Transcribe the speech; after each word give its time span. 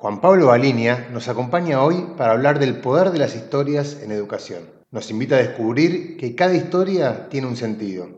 Juan 0.00 0.20
Pablo 0.20 0.46
Balinia 0.46 1.08
nos 1.10 1.26
acompaña 1.26 1.82
hoy 1.82 2.14
para 2.16 2.30
hablar 2.30 2.60
del 2.60 2.80
poder 2.80 3.10
de 3.10 3.18
las 3.18 3.34
historias 3.34 3.98
en 4.00 4.12
educación. 4.12 4.70
Nos 4.92 5.10
invita 5.10 5.34
a 5.34 5.38
descubrir 5.38 6.16
que 6.16 6.36
cada 6.36 6.54
historia 6.54 7.28
tiene 7.28 7.48
un 7.48 7.56
sentido 7.56 8.08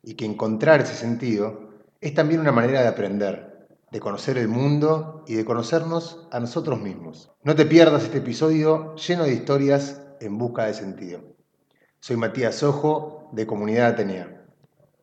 y 0.00 0.14
que 0.14 0.26
encontrar 0.26 0.82
ese 0.82 0.94
sentido 0.94 1.70
es 2.00 2.14
también 2.14 2.38
una 2.38 2.52
manera 2.52 2.82
de 2.82 2.86
aprender, 2.86 3.66
de 3.90 3.98
conocer 3.98 4.38
el 4.38 4.46
mundo 4.46 5.24
y 5.26 5.34
de 5.34 5.44
conocernos 5.44 6.28
a 6.30 6.38
nosotros 6.38 6.80
mismos. 6.80 7.32
No 7.42 7.56
te 7.56 7.66
pierdas 7.66 8.04
este 8.04 8.18
episodio 8.18 8.94
lleno 8.94 9.24
de 9.24 9.34
historias 9.34 10.02
en 10.20 10.38
busca 10.38 10.66
de 10.66 10.74
sentido. 10.74 11.20
Soy 11.98 12.16
Matías 12.16 12.62
Ojo 12.62 13.28
de 13.32 13.44
Comunidad 13.44 13.88
Atenea. 13.88 14.46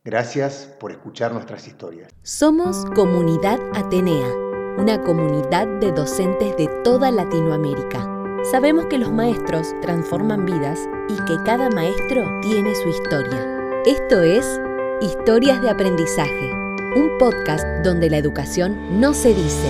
Gracias 0.05 0.73
por 0.79 0.91
escuchar 0.91 1.33
nuestras 1.33 1.67
historias. 1.67 2.09
Somos 2.23 2.85
Comunidad 2.95 3.59
Atenea 3.75 4.50
una 4.77 5.01
comunidad 5.01 5.67
de 5.79 5.91
docentes 5.91 6.55
de 6.55 6.67
toda 6.83 7.11
Latinoamérica. 7.11 8.07
Sabemos 8.49 8.85
que 8.85 8.97
los 8.97 9.11
maestros 9.11 9.73
transforman 9.81 10.45
vidas 10.45 10.79
y 11.09 11.15
que 11.25 11.43
cada 11.43 11.69
maestro 11.69 12.23
tiene 12.41 12.73
su 12.75 12.89
historia. 12.89 13.81
Esto 13.85 14.21
es 14.21 14.59
Historias 15.01 15.61
de 15.61 15.69
Aprendizaje, 15.69 16.51
un 16.95 17.17
podcast 17.19 17.65
donde 17.83 18.09
la 18.09 18.17
educación 18.17 18.99
no 18.99 19.13
se 19.13 19.33
dice, 19.33 19.69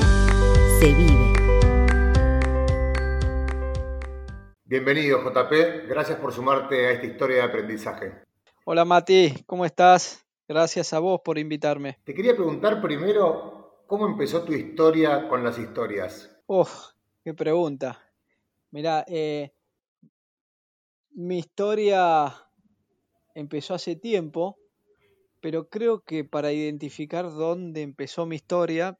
se 0.79 0.93
vive. 0.93 1.33
Bienvenido 4.65 5.19
JP, 5.23 5.87
gracias 5.89 6.19
por 6.19 6.31
sumarte 6.31 6.87
a 6.87 6.91
esta 6.91 7.07
historia 7.07 7.37
de 7.37 7.43
aprendizaje. 7.43 8.13
Hola 8.65 8.85
Mati, 8.85 9.43
¿cómo 9.47 9.65
estás? 9.65 10.25
Gracias 10.47 10.93
a 10.93 10.99
vos 10.99 11.21
por 11.23 11.37
invitarme. 11.37 11.97
Te 12.03 12.13
quería 12.13 12.35
preguntar 12.35 12.81
primero 12.81 13.60
¿Cómo 13.91 14.07
empezó 14.07 14.45
tu 14.45 14.53
historia 14.53 15.27
con 15.27 15.43
las 15.43 15.59
historias? 15.59 16.33
Uf, 16.47 16.93
qué 17.25 17.33
pregunta. 17.33 18.01
Mirá, 18.71 19.03
eh, 19.05 19.51
mi 21.09 21.39
historia 21.39 22.33
empezó 23.35 23.73
hace 23.73 23.97
tiempo, 23.97 24.57
pero 25.41 25.67
creo 25.67 26.03
que 26.05 26.23
para 26.23 26.53
identificar 26.53 27.29
dónde 27.33 27.81
empezó 27.81 28.25
mi 28.25 28.37
historia, 28.37 28.97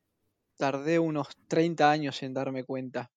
tardé 0.58 1.00
unos 1.00 1.30
30 1.48 1.90
años 1.90 2.22
en 2.22 2.34
darme 2.34 2.66
cuenta. 2.66 3.14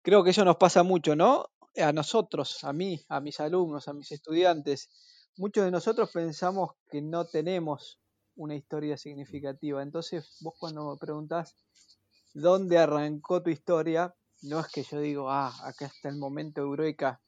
Creo 0.00 0.24
que 0.24 0.30
eso 0.30 0.46
nos 0.46 0.56
pasa 0.56 0.82
mucho, 0.82 1.14
¿no? 1.14 1.44
A 1.76 1.92
nosotros, 1.92 2.64
a 2.64 2.72
mí, 2.72 3.04
a 3.10 3.20
mis 3.20 3.38
alumnos, 3.38 3.86
a 3.86 3.92
mis 3.92 4.10
estudiantes. 4.12 4.88
Muchos 5.36 5.66
de 5.66 5.70
nosotros 5.70 6.10
pensamos 6.10 6.70
que 6.90 7.02
no 7.02 7.26
tenemos 7.26 8.00
una 8.36 8.54
historia 8.54 8.96
significativa. 8.96 9.82
Entonces, 9.82 10.38
vos 10.40 10.54
cuando 10.58 10.92
me 10.92 10.98
preguntás 10.98 11.56
dónde 12.34 12.78
arrancó 12.78 13.42
tu 13.42 13.50
historia, 13.50 14.14
no 14.42 14.60
es 14.60 14.68
que 14.68 14.82
yo 14.82 15.00
digo, 15.00 15.30
ah, 15.30 15.52
acá 15.64 15.86
está 15.86 16.08
el 16.08 16.16
momento 16.16 16.60
eureka, 16.60 17.20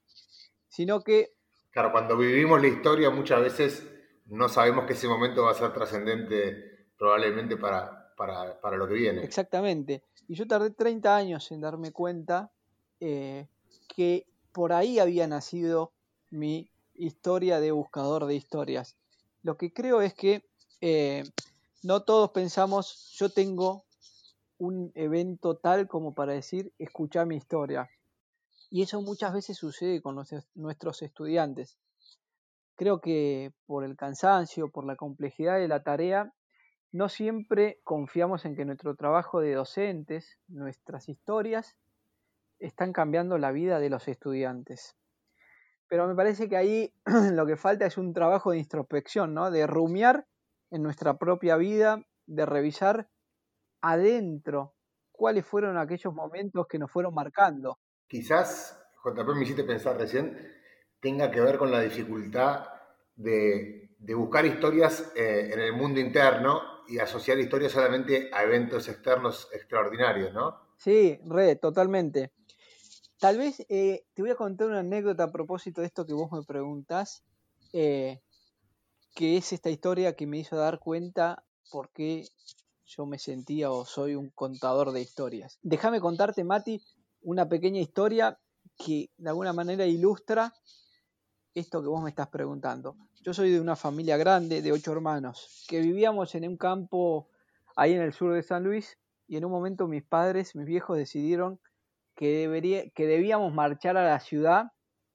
sino 0.68 1.00
que... 1.00 1.32
Claro, 1.70 1.92
cuando 1.92 2.16
vivimos 2.16 2.60
la 2.60 2.68
historia 2.68 3.10
muchas 3.10 3.40
veces 3.40 3.86
no 4.27 4.48
sabemos 4.48 4.86
que 4.86 4.94
ese 4.94 5.08
momento 5.08 5.44
va 5.44 5.52
a 5.52 5.54
ser 5.54 5.72
trascendente 5.72 6.90
probablemente 6.98 7.56
para, 7.56 8.14
para, 8.16 8.77
lo 8.77 8.88
que 8.88 8.94
viene. 8.94 9.22
Exactamente. 9.22 10.02
Y 10.28 10.34
yo 10.34 10.46
tardé 10.46 10.70
30 10.70 11.14
años 11.14 11.50
en 11.52 11.60
darme 11.60 11.92
cuenta 11.92 12.50
eh, 12.98 13.46
que 13.94 14.27
por 14.52 14.72
ahí 14.72 14.98
había 14.98 15.27
nacido 15.27 15.92
mi 16.30 16.70
historia 16.94 17.60
de 17.60 17.70
buscador 17.70 18.27
de 18.27 18.34
historias. 18.34 18.96
Lo 19.42 19.56
que 19.56 19.72
creo 19.72 20.00
es 20.00 20.14
que 20.14 20.44
eh, 20.80 21.24
no 21.82 22.02
todos 22.02 22.30
pensamos, 22.30 23.14
yo 23.19 23.28
tengo 23.30 23.84
un 24.58 24.91
evento 24.94 25.56
tal 25.56 25.86
como 25.88 26.14
para 26.14 26.33
decir, 26.33 26.72
escucha 26.78 27.24
mi 27.24 27.36
historia. 27.36 27.88
Y 28.70 28.83
eso 28.83 29.00
muchas 29.00 29.33
veces 29.33 29.56
sucede 29.56 30.02
con 30.02 30.16
nuestros 30.55 31.02
estudiantes. 31.02 31.78
Creo 32.74 33.00
que 33.00 33.52
por 33.66 33.84
el 33.84 33.96
cansancio, 33.96 34.70
por 34.70 34.84
la 34.84 34.96
complejidad 34.96 35.58
de 35.58 35.68
la 35.68 35.83
tarea, 35.83 36.33
no 36.92 37.08
siempre 37.08 37.80
confiamos 37.84 38.45
en 38.45 38.56
que 38.56 38.64
nuestro 38.64 38.95
trabajo 38.96 39.40
de 39.40 39.55
docentes, 39.55 40.39
nuestras 40.48 41.08
historias, 41.08 41.77
están 42.58 42.92
cambiando 42.92 43.39
la 43.39 43.52
vida 43.52 43.80
de 43.80 43.90
los 43.90 44.08
estudiantes. 44.08 44.96
Pero 45.89 46.08
me 46.08 46.14
parece 46.14 46.48
que 46.48 46.56
ahí 46.56 46.95
lo 47.33 47.46
que 47.46 47.56
falta 47.56 47.86
es 47.86 47.98
un 47.98 48.12
trabajo 48.12 48.51
de 48.51 48.58
introspección, 48.58 49.34
¿no? 49.34 49.51
De 49.51 49.67
rumiar 49.67 50.27
en 50.70 50.82
nuestra 50.82 51.18
propia 51.18 51.56
vida, 51.56 52.02
de 52.27 52.46
revisar 52.46 53.08
adentro 53.80 54.74
cuáles 55.12 55.46
fueron 55.46 55.78
aquellos 55.78 56.12
momentos 56.12 56.66
que 56.66 56.78
nos 56.78 56.90
fueron 56.90 57.14
marcando. 57.14 57.78
Quizás, 58.06 58.78
JP 59.04 59.34
me 59.34 59.42
hiciste 59.42 59.64
pensar 59.64 59.96
recién, 59.96 60.36
tenga 61.00 61.30
que 61.30 61.40
ver 61.40 61.58
con 61.58 61.70
la 61.70 61.80
dificultad 61.80 62.66
de, 63.14 63.90
buscar 64.14 64.44
historias 64.44 65.12
eh, 65.16 65.50
en 65.52 65.60
el 65.60 65.72
mundo 65.72 66.00
interno 66.00 66.60
y 66.88 66.98
asociar 66.98 67.38
historias 67.38 67.72
solamente 67.72 68.30
a 68.33 68.44
eventos 68.44 68.88
externos 68.88 69.48
extraordinarios, 69.52 70.33
¿no? 70.33 70.66
Sí, 70.77 71.18
re, 71.24 71.56
totalmente. 71.56 72.33
Tal 73.18 73.38
vez 73.38 73.64
eh, 73.68 74.04
te 74.14 74.22
voy 74.22 74.30
a 74.30 74.36
contar 74.36 74.68
una 74.68 74.80
anécdota 74.80 75.24
a 75.24 75.33
propósito 75.33 75.80
de 75.80 75.86
esto 75.86 76.06
que 76.06 76.12
vos 76.12 76.30
me 76.30 76.42
preguntás. 76.42 77.24
Eh, 77.72 78.20
que 79.16 79.38
es 79.38 79.54
esta 79.54 79.70
historia 79.70 80.14
que 80.14 80.27
me 80.27 80.38
hizo 80.38 80.56
dar 80.56 80.78
cuenta 80.78 81.42
por 81.70 81.90
qué 81.90 82.28
yo 82.84 83.06
me 83.06 83.18
sentía 83.18 83.70
o 83.70 83.86
soy 83.86 84.14
un 84.14 84.28
contador 84.28 84.92
de 84.92 85.00
historias. 85.00 85.58
Déjame 85.62 86.00
contarte, 86.00 86.44
Mati, 86.44 86.84
una 87.22 87.48
pequeña 87.48 87.80
historia 87.80 88.38
que 88.77 89.08
de 89.16 89.30
alguna 89.30 89.54
manera 89.54 89.86
ilustra 89.86 90.52
esto 91.54 91.80
que 91.80 91.88
vos 91.88 92.02
me 92.02 92.10
estás 92.10 92.28
preguntando. 92.28 92.94
Yo 93.22 93.32
soy 93.32 93.50
de 93.50 93.60
una 93.60 93.74
familia 93.74 94.18
grande, 94.18 94.60
de 94.60 94.72
ocho 94.72 94.92
hermanos, 94.92 95.64
que 95.66 95.80
vivíamos 95.80 96.34
en 96.34 96.46
un 96.46 96.58
campo 96.58 97.30
ahí 97.74 97.94
en 97.94 98.02
el 98.02 98.12
sur 98.12 98.34
de 98.34 98.42
San 98.42 98.64
Luis 98.64 98.98
y 99.27 99.38
en 99.38 99.46
un 99.46 99.50
momento 99.50 99.88
mis 99.88 100.04
padres, 100.04 100.54
mis 100.54 100.66
viejos 100.66 100.98
decidieron 100.98 101.58
que, 102.16 102.28
debería, 102.28 102.90
que 102.90 103.06
debíamos 103.06 103.54
marchar 103.54 103.96
a 103.96 104.04
la 104.04 104.20
ciudad 104.20 104.72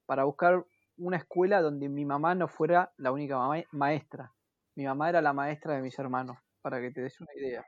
para 0.07 0.23
buscar 0.23 0.66
una 1.01 1.17
escuela 1.17 1.62
donde 1.62 1.89
mi 1.89 2.06
mamá 2.06 2.35
no 2.35 2.47
fuera 2.47 2.94
la 2.97 3.12
única 3.12 3.38
maestra. 3.72 4.31
Mi 4.75 4.85
mamá 4.85 5.09
era 5.09 5.22
la 5.22 5.34
maestra 5.34 5.75
de 5.75 5.81
mis 5.81 5.97
hermanos, 5.97 6.38
para 6.62 6.79
que 6.79 6.91
te 6.91 7.01
des 7.01 7.19
una 7.19 7.31
idea. 7.35 7.66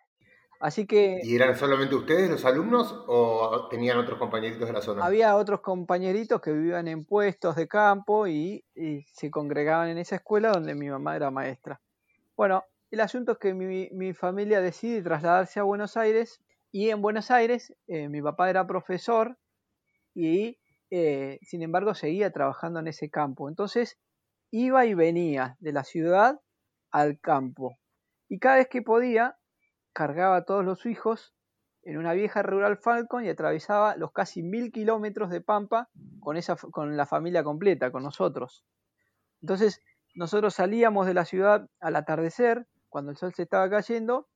Así 0.59 0.85
que... 0.85 1.19
¿Y 1.23 1.35
eran 1.35 1.55
solamente 1.55 1.95
ustedes 1.95 2.29
los 2.29 2.45
alumnos 2.45 2.93
o 3.07 3.67
tenían 3.69 3.97
otros 3.97 4.17
compañeritos 4.19 4.67
de 4.67 4.73
la 4.73 4.81
zona? 4.81 5.03
Había 5.03 5.35
otros 5.35 5.61
compañeritos 5.61 6.39
que 6.41 6.51
vivían 6.51 6.87
en 6.87 7.05
puestos 7.05 7.55
de 7.55 7.67
campo 7.67 8.27
y, 8.27 8.63
se 9.13 9.29
congregaban 9.29 9.89
en 9.89 9.97
esa 9.97 10.15
escuela 10.15 10.51
donde 10.51 10.75
mi 10.75 10.89
mamá 10.89 11.15
era 11.15 11.31
maestra. 11.31 11.81
Bueno, 12.37 12.63
el 12.91 13.01
asunto 13.01 13.33
es 13.33 13.37
que 13.39 13.53
mi, 13.53 14.13
familia 14.13 14.61
decide 14.61 15.01
trasladarse 15.01 15.59
a 15.59 15.63
Buenos 15.63 15.97
Aires 15.97 16.39
y 16.71 16.91
en 16.91 17.01
Buenos 17.01 17.31
Aires 17.31 17.73
eh, 17.87 18.07
mi 18.07 18.21
papá 18.21 18.49
era 18.49 18.65
profesor 18.65 19.37
y 20.15 20.59
eh, 20.95 21.39
sin 21.41 21.63
embargo, 21.63 21.95
seguía 21.95 22.31
trabajando 22.31 22.79
en 22.79 22.87
ese 22.87 23.09
campo. 23.09 23.49
Entonces, 23.49 23.97
iba 24.51 24.85
y 24.85 24.93
venía 24.93 25.57
de 25.59 25.73
la 25.73 25.83
ciudad 25.83 26.39
al 26.91 27.19
campo. 27.19 27.79
Y 28.29 28.37
cada 28.37 28.57
vez 28.57 28.67
que 28.69 28.83
podía, 28.83 29.35
cargaba 29.91 30.35
a 30.35 30.45
todos 30.45 30.63
los 30.63 30.85
hijos 30.85 31.33
en 31.81 31.97
una 31.97 32.13
vieja 32.13 32.43
rural 32.43 32.77
Falcon 32.77 33.25
y 33.25 33.29
atravesaba 33.29 33.97
los 33.97 34.11
casi 34.11 34.43
mil 34.43 34.71
kilómetros 34.71 35.31
de 35.31 35.41
Pampa 35.41 35.89
con, 36.19 36.37
esa, 36.37 36.55
con 36.55 36.95
la 36.95 37.07
familia 37.07 37.43
completa, 37.43 37.91
con 37.91 38.03
nosotros. 38.03 38.63
Entonces, 39.41 39.81
nosotros 40.13 40.53
salíamos 40.53 41.07
de 41.07 41.15
la 41.15 41.25
ciudad 41.25 41.67
al 41.79 41.95
atardecer, 41.95 42.67
cuando 42.89 43.09
el 43.09 43.17
sol 43.17 43.33
se 43.33 43.41
estaba 43.41 43.67
cayendo, 43.67 44.27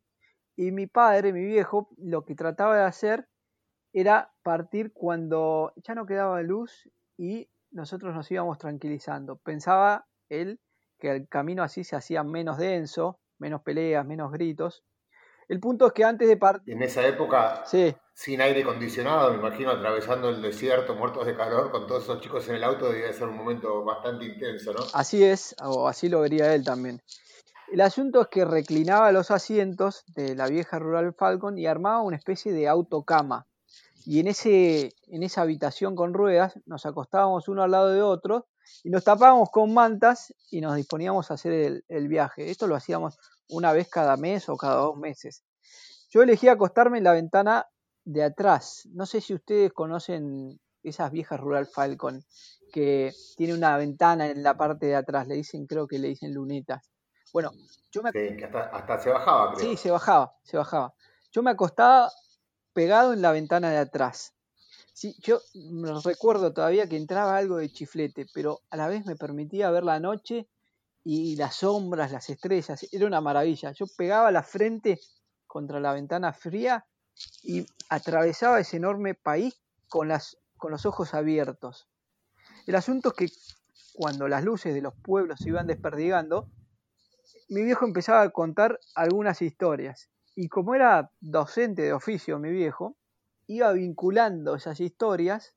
y 0.55 0.71
mi 0.71 0.87
padre, 0.87 1.33
mi 1.33 1.45
viejo, 1.45 1.87
lo 1.97 2.25
que 2.25 2.33
trataba 2.33 2.77
de 2.77 2.83
hacer 2.83 3.27
era 3.93 4.31
partir 4.43 4.91
cuando 4.93 5.73
ya 5.77 5.95
no 5.95 6.05
quedaba 6.05 6.41
luz 6.41 6.89
y 7.17 7.49
nosotros 7.71 8.13
nos 8.13 8.29
íbamos 8.31 8.57
tranquilizando. 8.57 9.37
Pensaba 9.37 10.07
él 10.29 10.59
que 10.99 11.11
el 11.11 11.27
camino 11.27 11.63
así 11.63 11.83
se 11.83 11.95
hacía 11.95 12.23
menos 12.23 12.57
denso, 12.57 13.19
menos 13.37 13.61
peleas, 13.61 14.05
menos 14.05 14.31
gritos. 14.31 14.83
El 15.47 15.59
punto 15.61 15.87
es 15.87 15.93
que 15.93 16.03
antes 16.03 16.27
de 16.27 16.35
partir... 16.35 16.73
En 16.73 16.81
esa 16.83 17.07
época, 17.07 17.63
sin 18.13 18.41
aire 18.41 18.63
acondicionado, 18.63 19.31
me 19.31 19.37
imagino 19.37 19.71
atravesando 19.71 20.29
el 20.29 20.41
desierto, 20.41 20.95
muertos 20.95 21.25
de 21.25 21.37
calor, 21.37 21.71
con 21.71 21.87
todos 21.87 22.03
esos 22.03 22.19
chicos 22.19 22.49
en 22.49 22.55
el 22.55 22.63
auto, 22.65 22.89
debía 22.89 23.13
ser 23.13 23.29
un 23.29 23.37
momento 23.37 23.85
bastante 23.85 24.25
intenso, 24.25 24.73
¿no? 24.73 24.79
Así 24.93 25.23
es, 25.23 25.55
o 25.63 25.87
así 25.87 26.09
lo 26.09 26.19
vería 26.19 26.53
él 26.53 26.65
también. 26.65 27.01
El 27.71 27.79
asunto 27.79 28.21
es 28.21 28.27
que 28.27 28.43
reclinaba 28.43 29.11
los 29.13 29.31
asientos 29.31 30.03
de 30.15 30.35
la 30.35 30.47
vieja 30.47 30.79
rural 30.79 31.13
Falcon 31.13 31.57
y 31.57 31.65
armaba 31.65 32.01
una 32.01 32.17
especie 32.17 32.51
de 32.51 32.67
autocama 32.67 33.47
y 34.05 34.19
en, 34.19 34.27
ese, 34.27 34.93
en 35.07 35.23
esa 35.23 35.41
habitación 35.41 35.95
con 35.95 36.13
ruedas 36.13 36.59
nos 36.65 36.85
acostábamos 36.85 37.47
uno 37.47 37.63
al 37.63 37.71
lado 37.71 37.89
de 37.89 38.01
otro 38.01 38.47
y 38.83 38.89
nos 38.89 39.03
tapábamos 39.03 39.49
con 39.49 39.73
mantas 39.73 40.33
y 40.51 40.61
nos 40.61 40.75
disponíamos 40.75 41.29
a 41.29 41.35
hacer 41.35 41.83
el, 41.87 42.07
viaje. 42.07 42.49
Esto 42.49 42.67
lo 42.67 42.75
hacíamos 42.75 43.17
una 43.49 43.73
vez 43.73 43.89
cada 43.89 44.17
mes 44.17 44.49
o 44.49 44.57
cada 44.57 44.75
dos 44.75 44.97
meses. 44.97 45.43
Yo 46.09 46.21
elegí 46.21 46.47
acostarme 46.47 46.97
en 46.99 47.03
la 47.03 47.13
ventana 47.13 47.65
de 48.05 48.23
atrás. 48.23 48.87
No 48.93 49.05
sé 49.05 49.21
si 49.21 49.33
ustedes 49.33 49.73
conocen 49.73 50.59
esas 50.83 51.11
viejas 51.11 51.39
Rural 51.39 51.67
Falcon 51.67 52.23
que 52.71 53.13
tiene 53.35 53.53
una 53.53 53.77
ventana 53.77 54.27
en 54.27 54.43
la 54.43 54.57
parte 54.57 54.87
de 54.87 54.95
atrás, 54.95 55.27
le 55.27 55.35
dicen, 55.35 55.65
creo 55.65 55.87
que 55.87 55.99
le 55.99 56.09
dicen 56.09 56.33
lunetas. 56.33 56.91
Bueno, 57.33 57.51
yo 57.91 58.03
me... 58.03 58.11
Sí, 58.11 58.37
hasta, 58.71 58.99
se 58.99 59.09
bajaba, 59.09 59.53
creo. 59.53 59.69
Sí, 59.69 59.77
se 59.77 59.91
bajaba, 59.91 60.33
se 60.43 60.57
bajaba. 60.57 60.93
Yo 61.31 61.43
me 61.43 61.51
acostaba 61.51 62.09
pegado 62.77 63.11
en 63.11 63.23
la 63.23 63.31
ventana 63.31 63.71
de 63.71 63.77
atrás. 63.77 64.35
Sí, 64.93 65.15
yo 65.23 65.41
recuerdo 66.03 66.53
todavía 66.53 66.87
que 66.87 66.95
entraba 66.95 67.35
algo 67.35 67.57
de 67.57 67.71
chiflete, 67.71 68.27
pero 68.35 68.61
a 68.69 68.77
la 68.77 68.87
vez 68.87 69.03
me 69.03 69.15
permitía 69.15 69.71
ver 69.71 69.83
la 69.83 69.99
noche 69.99 70.47
y 71.03 71.35
las 71.37 71.55
sombras, 71.55 72.11
las 72.11 72.29
estrellas. 72.29 72.85
Era 72.91 73.07
una 73.07 73.19
maravilla. 73.19 73.71
Yo 73.71 73.87
pegaba 73.97 74.29
la 74.29 74.43
frente 74.43 74.99
contra 75.47 75.79
la 75.79 75.91
ventana 75.91 76.33
fría 76.33 76.85
y 77.41 77.65
atravesaba 77.89 78.59
ese 78.59 78.77
enorme 78.77 79.15
país 79.15 79.59
con, 79.87 80.09
con 80.57 80.69
los 80.69 80.85
ojos 80.85 81.15
abiertos. 81.15 81.87
El 82.67 82.75
asunto 82.75 83.09
es 83.09 83.15
que 83.15 83.35
cuando 83.93 84.27
las 84.27 84.43
luces 84.43 84.75
de 84.75 84.83
los 84.83 84.93
pueblos 85.01 85.39
se 85.39 85.49
iban 85.49 85.65
desperdigando, 85.65 86.47
mi 87.49 87.63
viejo 87.63 87.85
empezaba 87.85 88.21
a 88.21 88.29
contar 88.29 88.79
algunas 88.93 89.41
historias. 89.41 90.11
Y 90.39 90.49
como 90.49 90.75
era 90.75 91.11
docente 91.19 91.81
de 91.81 91.93
oficio 91.93 92.37
mi 92.37 92.51
viejo, 92.51 92.95
iba 93.47 93.71
vinculando 93.71 94.53
esas 94.53 94.79
historias 94.79 95.55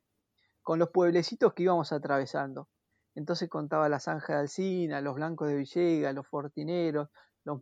con 0.63 0.79
los 0.79 0.89
pueblecitos 0.89 1.53
que 1.53 1.61
íbamos 1.61 1.91
atravesando. 1.91 2.67
Entonces 3.13 3.47
contaba 3.47 3.89
la 3.89 3.99
zanja 3.99 4.33
de 4.33 4.39
Alcina, 4.39 4.99
los 4.99 5.13
blancos 5.13 5.49
de 5.49 5.57
Villegas, 5.57 6.15
los 6.15 6.27
fortineros, 6.27 7.09
los, 7.43 7.61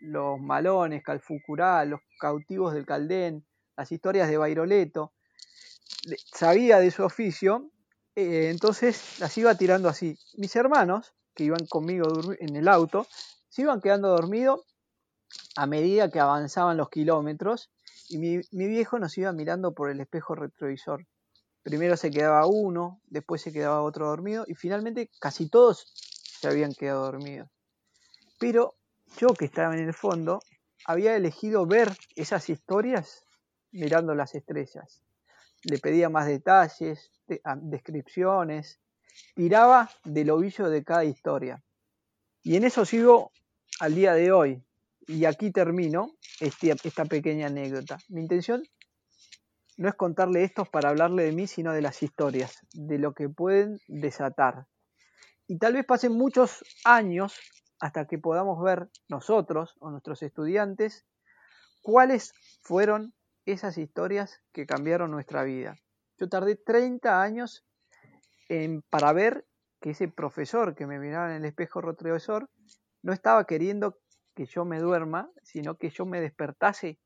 los, 0.00 0.38
malones, 0.38 1.02
Calfucurá, 1.02 1.82
los 1.86 2.00
cautivos 2.20 2.74
del 2.74 2.84
Caldén, 2.84 3.46
las 3.74 3.90
historias 3.90 4.28
de 4.28 4.36
Bairoleto. 4.36 5.14
Sabía 6.30 6.78
de 6.78 6.90
su 6.90 7.04
oficio 7.04 7.70
eh, 8.16 8.50
entonces 8.50 9.18
las 9.18 9.36
iba 9.38 9.54
tirando 9.54 9.88
así. 9.88 10.18
Mis 10.34 10.54
hermanos, 10.56 11.14
que 11.34 11.44
iban 11.44 11.64
conmigo 11.70 12.06
en 12.38 12.54
el 12.54 12.68
auto, 12.68 13.06
se 13.48 13.62
iban 13.62 13.80
quedando 13.80 14.10
dormidos 14.10 14.73
a 15.56 15.66
medida 15.66 16.10
que 16.10 16.20
avanzaban 16.20 16.76
los 16.76 16.90
kilómetros 16.90 17.70
y 18.08 18.18
mi, 18.18 18.42
viejo 18.50 18.98
nos 18.98 19.16
iba 19.18 19.32
mirando 19.32 19.72
por 19.72 19.90
el 19.90 20.00
espejo 20.00 20.34
retrovisor. 20.34 21.06
Primero 21.62 21.96
se 21.96 22.10
quedaba 22.10 22.46
uno, 22.46 23.00
después 23.06 23.40
se 23.40 23.52
quedaba 23.52 23.82
otro 23.82 24.08
dormido 24.08 24.44
y 24.46 24.54
finalmente 24.54 25.10
casi 25.20 25.48
todos 25.48 25.92
se 25.94 26.48
habían 26.48 26.74
quedado 26.74 27.04
dormidos. 27.04 27.48
Pero 28.38 28.74
yo 29.18 29.28
que 29.28 29.46
estaba 29.46 29.74
en 29.74 29.84
el 29.84 29.94
fondo 29.94 30.40
había 30.84 31.16
elegido 31.16 31.66
ver 31.66 31.96
esas 32.14 32.50
historias 32.50 33.24
mirando 33.72 34.14
las 34.14 34.34
estrellas. 34.34 35.02
Le 35.62 35.78
pedía 35.78 36.10
más 36.10 36.26
detalles, 36.26 37.10
descripciones, 37.62 38.80
tiraba 39.34 39.90
del 40.04 40.30
ovillo 40.30 40.68
de 40.68 40.84
cada 40.84 41.04
historia. 41.04 41.62
Y 42.42 42.56
en 42.56 42.64
eso 42.64 42.84
sigo 42.84 43.32
al 43.80 43.94
día 43.94 44.12
de 44.12 44.32
hoy. 44.32 44.62
Y 45.06 45.24
aquí 45.26 45.50
termino 45.50 46.08
este, 46.40 46.74
esta 46.82 47.04
pequeña 47.04 47.48
anécdota. 47.48 47.98
Mi 48.08 48.22
intención 48.22 48.62
no 49.76 49.88
es 49.88 49.94
contarle 49.94 50.44
esto 50.44 50.64
para 50.64 50.90
hablarle 50.90 51.24
de 51.24 51.32
mí, 51.32 51.46
sino 51.46 51.72
de 51.72 51.82
las 51.82 52.02
historias, 52.02 52.58
de 52.72 52.98
lo 52.98 53.12
que 53.12 53.28
pueden 53.28 53.78
desatar. 53.88 54.66
Y 55.46 55.58
tal 55.58 55.74
vez 55.74 55.84
pasen 55.84 56.12
muchos 56.12 56.64
años 56.84 57.38
hasta 57.80 58.06
que 58.06 58.18
podamos 58.18 58.62
ver 58.62 58.88
nosotros 59.08 59.74
o 59.80 59.90
nuestros 59.90 60.22
estudiantes 60.22 61.04
cuáles 61.82 62.32
fueron 62.62 63.12
esas 63.44 63.76
historias 63.76 64.40
que 64.52 64.64
cambiaron 64.64 65.10
nuestra 65.10 65.42
vida. 65.42 65.76
Yo 66.18 66.28
tardé 66.28 66.56
30 66.56 67.20
años 67.20 67.66
en, 68.48 68.82
para 68.88 69.12
ver 69.12 69.44
que 69.80 69.90
ese 69.90 70.08
profesor 70.08 70.74
que 70.74 70.86
me 70.86 70.98
miraba 70.98 71.30
en 71.30 71.36
el 71.36 71.44
espejo 71.44 71.82
retrovisor 71.82 72.48
no 73.02 73.12
estaba 73.12 73.44
queriendo 73.44 73.98
que 74.34 74.46
yo 74.46 74.64
me 74.64 74.80
duerma, 74.80 75.30
sino 75.42 75.76
que 75.76 75.90
yo 75.90 76.04
me 76.04 76.20
despertase 76.20 76.98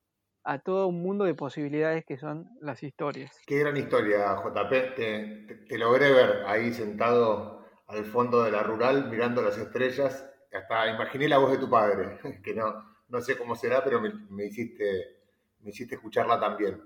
a 0.45 0.59
todo 0.61 0.87
un 0.87 1.03
mundo 1.03 1.25
de 1.25 1.35
posibilidades 1.35 2.05
que 2.05 2.17
son 2.17 2.49
las 2.61 2.83
historias. 2.83 3.31
Qué 3.47 3.59
gran 3.59 3.77
historia, 3.77 4.35
JP. 4.43 4.95
Te, 5.69 5.79
logré 5.79 6.13
ver 6.13 6.45
ahí 6.47 6.73
sentado 6.73 7.67
al 7.87 8.05
fondo 8.05 8.43
de 8.43 8.51
la 8.51 8.63
rural 8.63 9.11
mirando 9.11 9.43
las 9.43 9.59
estrellas. 9.59 10.27
Hasta 10.53 10.91
imaginé 10.91 11.29
la 11.29 11.39
voz 11.39 11.51
de 11.51 11.59
tu 11.59 11.69
padre, 11.69 12.19
que 12.43 12.55
no, 12.55 12.83
no 13.09 13.21
sé 13.21 13.37
cómo 13.37 13.55
será, 13.57 13.85
pero 13.85 14.01
me, 14.01 14.11
me 14.31 14.47
hiciste, 14.47 15.19
me 15.61 15.71
hiciste 15.71 15.97
escucharla 15.97 16.41
también. 16.41 16.83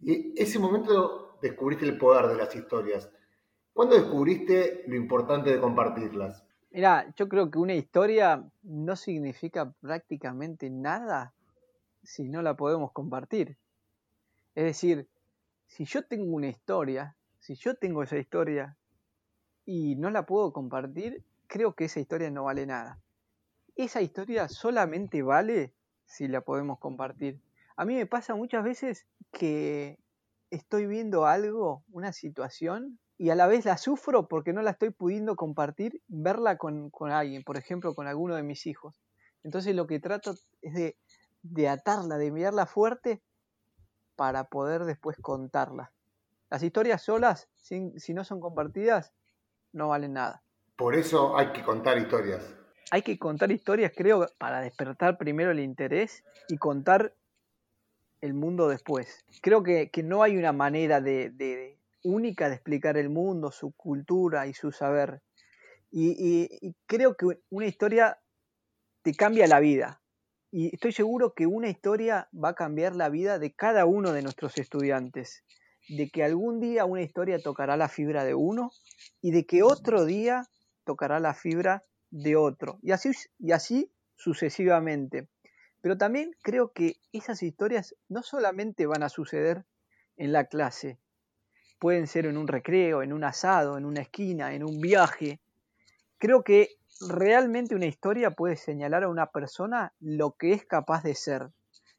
Y 0.00 0.34
ese 0.40 0.58
momento 0.58 1.38
descubriste 1.40 1.84
el 1.84 1.98
poder 1.98 2.26
de 2.26 2.34
las 2.36 2.54
historias. 2.56 3.08
¿Cuándo 3.72 3.94
descubriste 3.94 4.84
lo 4.88 4.96
importante 4.96 5.50
de 5.50 5.60
compartirlas? 5.60 6.44
Mira, 6.74 7.12
yo 7.16 7.28
creo 7.28 7.50
que 7.50 7.58
una 7.58 7.74
historia 7.74 8.42
no 8.62 8.96
significa 8.96 9.70
prácticamente 9.72 10.70
nada 10.70 11.34
si 12.02 12.30
no 12.30 12.40
la 12.40 12.56
podemos 12.56 12.92
compartir. 12.92 13.58
Es 14.54 14.64
decir, 14.64 15.06
si 15.66 15.84
yo 15.84 16.06
tengo 16.06 16.34
una 16.34 16.48
historia, 16.48 17.14
si 17.40 17.56
yo 17.56 17.74
tengo 17.74 18.02
esa 18.02 18.16
historia 18.16 18.78
y 19.66 19.96
no 19.96 20.08
la 20.08 20.24
puedo 20.24 20.54
compartir, 20.54 21.22
creo 21.46 21.74
que 21.74 21.84
esa 21.84 22.00
historia 22.00 22.30
no 22.30 22.44
vale 22.44 22.64
nada. 22.64 22.98
Esa 23.76 24.00
historia 24.00 24.48
solamente 24.48 25.22
vale 25.22 25.74
si 26.06 26.26
la 26.26 26.40
podemos 26.40 26.78
compartir. 26.78 27.38
A 27.76 27.84
mí 27.84 27.96
me 27.96 28.06
pasa 28.06 28.34
muchas 28.34 28.64
veces 28.64 29.06
que 29.30 29.98
estoy 30.50 30.86
viendo 30.86 31.26
algo, 31.26 31.84
una 31.92 32.12
situación, 32.14 32.98
y 33.18 33.30
a 33.30 33.34
la 33.34 33.46
vez 33.46 33.64
la 33.64 33.78
sufro 33.78 34.28
porque 34.28 34.52
no 34.52 34.62
la 34.62 34.72
estoy 34.72 34.90
pudiendo 34.90 35.36
compartir, 35.36 36.02
verla 36.08 36.56
con, 36.56 36.90
alguien, 37.10 37.42
por 37.42 37.56
ejemplo, 37.56 37.94
con 37.94 38.06
alguno 38.06 38.34
de 38.34 38.42
mis 38.42 38.66
hijos. 38.66 39.00
Entonces 39.44 39.74
lo 39.74 39.86
que 39.86 40.00
trato 40.00 40.34
es 40.60 40.74
de, 40.74 40.96
de 41.42 41.68
atarla, 41.68 42.16
de 42.16 42.30
mirarla 42.30 42.66
fuerte 42.66 43.22
para 44.16 44.44
poder 44.44 44.84
después 44.84 45.16
contarla. 45.20 45.92
Las 46.50 46.62
historias 46.62 47.02
solas, 47.02 47.48
si 47.56 48.14
no 48.14 48.24
son 48.24 48.40
compartidas, 48.40 49.12
no 49.72 49.88
valen 49.88 50.14
nada. 50.14 50.42
Por 50.76 50.94
eso 50.94 51.36
hay 51.36 51.52
que 51.52 51.62
contar 51.62 51.98
historias. 51.98 52.54
Hay 52.90 53.02
que 53.02 53.18
contar 53.18 53.50
historias, 53.50 53.92
creo, 53.96 54.26
para 54.38 54.60
despertar 54.60 55.16
primero 55.16 55.50
el 55.50 55.60
interés 55.60 56.24
y 56.48 56.58
contar 56.58 57.14
el 58.20 58.34
mundo 58.34 58.68
después. 58.68 59.24
Creo 59.40 59.62
que, 59.62 59.90
no 60.04 60.22
hay 60.22 60.36
una 60.36 60.52
manera 60.52 61.00
de, 61.00 61.78
única 62.02 62.48
de 62.48 62.54
explicar 62.56 62.96
el 62.96 63.08
mundo, 63.08 63.50
su 63.50 63.72
cultura 63.72 64.46
y 64.46 64.54
su 64.54 64.72
saber. 64.72 65.22
Y, 65.90 66.74
creo 66.86 67.16
que 67.16 67.26
una 67.50 67.66
historia 67.66 68.18
te 69.02 69.14
cambia 69.14 69.46
la 69.46 69.60
vida. 69.60 70.02
Y 70.50 70.74
estoy 70.74 70.92
seguro 70.92 71.34
que 71.34 71.46
una 71.46 71.68
historia 71.68 72.28
va 72.32 72.50
a 72.50 72.54
cambiar 72.54 72.94
la 72.94 73.08
vida 73.08 73.38
de 73.38 73.52
cada 73.54 73.86
uno 73.86 74.12
de 74.12 74.22
nuestros 74.22 74.58
estudiantes. 74.58 75.44
De 75.88 76.10
que 76.10 76.22
algún 76.22 76.60
día 76.60 76.84
una 76.84 77.02
historia 77.02 77.38
tocará 77.42 77.76
la 77.76 77.88
fibra 77.88 78.24
de 78.24 78.34
uno 78.34 78.70
y 79.20 79.32
de 79.32 79.44
que 79.46 79.62
otro 79.62 80.04
día 80.04 80.46
tocará 80.84 81.20
la 81.20 81.34
fibra 81.34 81.84
de 82.10 82.36
otro. 82.36 82.78
Y 82.82 82.92
así, 82.92 83.10
y 83.38 83.52
así 83.52 83.92
sucesivamente. 84.16 85.28
Pero 85.80 85.98
también 85.98 86.30
creo 86.42 86.72
que 86.72 86.96
esas 87.12 87.42
historias 87.42 87.96
no 88.08 88.22
solamente 88.22 88.86
van 88.86 89.02
a 89.02 89.08
suceder 89.08 89.64
en 90.16 90.32
la 90.32 90.44
clase, 90.46 90.98
pueden 91.82 92.06
ser 92.06 92.26
en 92.26 92.36
un 92.36 92.46
recreo, 92.46 93.02
en 93.02 93.12
un 93.12 93.24
asado, 93.24 93.76
en 93.76 93.84
una 93.84 94.02
esquina, 94.02 94.54
en 94.54 94.62
un 94.62 94.80
viaje. 94.80 95.40
Creo 96.16 96.44
que 96.44 96.76
realmente 97.08 97.74
una 97.74 97.86
historia 97.86 98.30
puede 98.30 98.54
señalar 98.54 99.02
a 99.02 99.08
una 99.08 99.32
persona 99.32 99.92
lo 99.98 100.30
que 100.30 100.52
es 100.52 100.64
capaz 100.64 101.02
de 101.02 101.16
ser. 101.16 101.50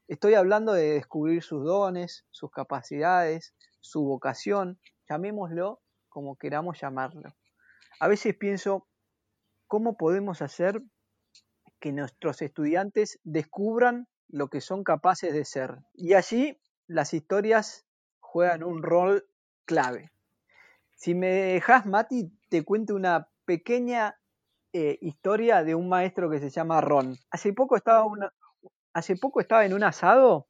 Estoy 0.08 0.32
hablando 0.32 0.72
de 0.72 0.94
descubrir 0.94 1.42
sus 1.42 1.66
dones, 1.66 2.24
sus 2.30 2.50
capacidades, 2.50 3.52
su 3.82 4.02
vocación, 4.04 4.80
llamémoslo 5.06 5.82
como 6.08 6.36
queramos 6.36 6.80
llamarlo. 6.80 7.34
A 8.00 8.08
veces 8.08 8.34
pienso, 8.34 8.86
¿cómo 9.66 9.98
podemos 9.98 10.40
hacer 10.40 10.80
que 11.78 11.92
nuestros 11.92 12.40
estudiantes 12.40 13.20
descubran 13.22 14.08
lo 14.28 14.48
que 14.48 14.62
son 14.62 14.82
capaces 14.82 15.34
de 15.34 15.44
ser. 15.44 15.76
Y 15.92 16.14
allí 16.14 16.58
las 16.86 17.12
historias 17.12 17.84
juegan 18.20 18.64
un 18.64 18.82
rol 18.82 19.26
clave. 19.64 20.10
Si 20.96 21.14
me 21.14 21.28
dejas, 21.28 21.86
Mati, 21.86 22.32
te 22.48 22.64
cuento 22.64 22.94
una 22.94 23.28
pequeña 23.44 24.16
eh, 24.72 24.98
historia 25.00 25.62
de 25.62 25.74
un 25.74 25.88
maestro 25.88 26.30
que 26.30 26.40
se 26.40 26.50
llama 26.50 26.80
Ron. 26.80 27.16
Poco 27.56 27.76
hace 28.92 29.16
poco 29.16 29.40
estaba 29.40 29.64
en 29.64 29.74
un 29.74 29.84
asado 29.84 30.48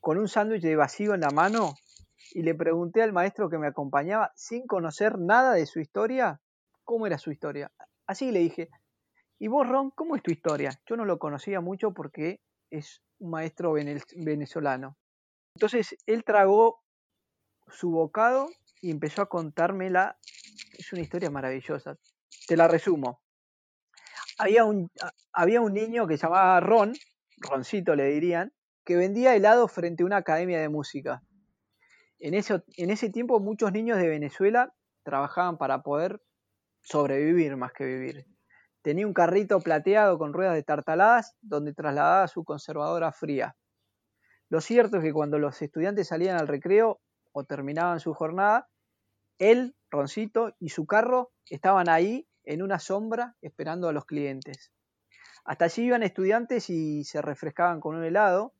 con 0.00 0.18
un 0.18 0.28
sándwich 0.28 0.62
de 0.62 0.76
vacío 0.76 1.14
en 1.14 1.20
la 1.20 1.30
mano 1.30 1.74
y 2.32 2.42
le 2.42 2.54
pregunté 2.54 3.02
al 3.02 3.12
maestro 3.12 3.48
que 3.48 3.58
me 3.58 3.66
acompañaba, 3.66 4.32
sin 4.34 4.66
conocer 4.66 5.18
nada 5.18 5.52
de 5.52 5.66
su 5.66 5.80
historia, 5.80 6.40
cómo 6.84 7.06
era 7.06 7.18
su 7.18 7.30
historia. 7.30 7.70
Así 8.06 8.30
le 8.30 8.40
dije, 8.40 8.68
y 9.38 9.48
vos, 9.48 9.68
Ron, 9.68 9.90
¿cómo 9.90 10.16
es 10.16 10.22
tu 10.22 10.30
historia? 10.30 10.70
Yo 10.86 10.96
no 10.96 11.04
lo 11.04 11.18
conocía 11.18 11.60
mucho 11.60 11.92
porque 11.92 12.40
es 12.70 13.02
un 13.18 13.30
maestro 13.30 13.74
venezolano. 13.74 14.96
Entonces 15.54 15.96
él 16.06 16.24
tragó 16.24 16.82
su 17.68 17.90
bocado 17.90 18.48
y 18.80 18.90
empezó 18.90 19.22
a 19.22 19.28
contármela. 19.28 20.18
Es 20.78 20.92
una 20.92 21.02
historia 21.02 21.30
maravillosa. 21.30 21.98
Te 22.46 22.56
la 22.56 22.68
resumo. 22.68 23.20
Había 24.38 24.64
un, 24.64 24.90
había 25.32 25.60
un 25.60 25.72
niño 25.72 26.06
que 26.06 26.16
se 26.16 26.26
llamaba 26.26 26.60
Ron, 26.60 26.94
Roncito 27.38 27.94
le 27.96 28.04
dirían, 28.04 28.52
que 28.84 28.96
vendía 28.96 29.34
helado 29.34 29.66
frente 29.68 30.02
a 30.02 30.06
una 30.06 30.18
academia 30.18 30.60
de 30.60 30.68
música. 30.68 31.22
En 32.18 32.34
ese, 32.34 32.62
en 32.76 32.90
ese 32.90 33.10
tiempo 33.10 33.40
muchos 33.40 33.72
niños 33.72 33.98
de 33.98 34.08
Venezuela 34.08 34.74
trabajaban 35.02 35.58
para 35.58 35.82
poder 35.82 36.20
sobrevivir 36.82 37.56
más 37.56 37.72
que 37.72 37.84
vivir. 37.84 38.26
Tenía 38.82 39.06
un 39.06 39.14
carrito 39.14 39.58
plateado 39.60 40.18
con 40.18 40.32
ruedas 40.32 40.54
de 40.54 40.62
tartaladas 40.62 41.36
donde 41.40 41.74
trasladaba 41.74 42.28
su 42.28 42.44
conservadora 42.44 43.12
fría. 43.12 43.56
Lo 44.48 44.60
cierto 44.60 44.98
es 44.98 45.02
que 45.02 45.12
cuando 45.12 45.38
los 45.38 45.60
estudiantes 45.60 46.08
salían 46.08 46.38
al 46.38 46.46
recreo 46.46 47.00
o 47.36 47.44
terminaban 47.44 48.00
su 48.00 48.14
jornada, 48.14 48.66
él, 49.38 49.76
Roncito, 49.90 50.54
y 50.58 50.70
su 50.70 50.86
carro 50.86 51.32
estaban 51.50 51.86
ahí 51.90 52.26
en 52.44 52.62
una 52.62 52.78
sombra 52.78 53.36
esperando 53.42 53.90
a 53.90 53.92
los 53.92 54.06
clientes. 54.06 54.72
Hasta 55.44 55.66
allí 55.66 55.82
iban 55.82 56.02
estudiantes 56.02 56.70
y 56.70 57.04
se 57.04 57.20
refrescaban 57.20 57.80
con 57.80 57.94
un 57.94 58.04
helado, 58.04 58.54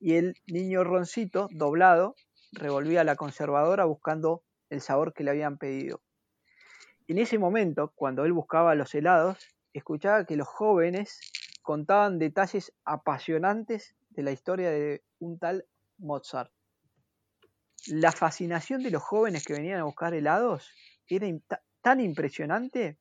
y 0.00 0.16
el 0.16 0.34
niño 0.48 0.82
Roncito, 0.82 1.46
doblado, 1.52 2.16
revolvía 2.50 3.04
la 3.04 3.14
conservadora 3.14 3.84
buscando 3.84 4.42
el 4.70 4.80
sabor 4.80 5.14
que 5.14 5.22
le 5.22 5.30
habían 5.30 5.56
pedido. 5.56 6.00
En 7.06 7.18
ese 7.18 7.38
momento, 7.38 7.92
cuando 7.94 8.24
él 8.24 8.32
buscaba 8.32 8.74
los 8.74 8.92
helados, 8.96 9.38
escuchaba 9.72 10.24
que 10.24 10.34
los 10.34 10.48
jóvenes 10.48 11.20
contaban 11.62 12.18
detalles 12.18 12.72
apasionantes 12.84 13.94
de 14.10 14.24
la 14.24 14.32
historia 14.32 14.72
de 14.72 15.04
un 15.20 15.38
tal 15.38 15.64
Mozart. 15.98 16.55
La 17.88 18.10
fascinación 18.10 18.82
de 18.82 18.90
los 18.90 19.02
jóvenes 19.02 19.44
que 19.44 19.52
venían 19.52 19.80
a 19.80 19.84
buscar 19.84 20.12
helados 20.12 20.72
era 21.08 21.28
tan 21.82 22.00
impresionante 22.00 22.98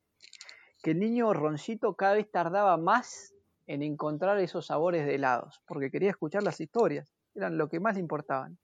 que 0.83 0.91
el 0.91 0.99
niño 0.99 1.33
Roncito 1.33 1.95
cada 1.95 2.13
vez 2.13 2.29
tardaba 2.29 2.77
más 2.77 3.33
en 3.65 3.81
encontrar 3.81 4.37
esos 4.39 4.67
sabores 4.67 5.07
de 5.07 5.15
helados, 5.15 5.61
porque 5.65 5.89
quería 5.89 6.11
escuchar 6.11 6.43
las 6.43 6.61
historias, 6.61 7.11
eran 7.33 7.57
lo 7.57 7.67
que 7.67 7.79
más 7.79 7.95
le 7.95 8.01
importaban. 8.01 8.59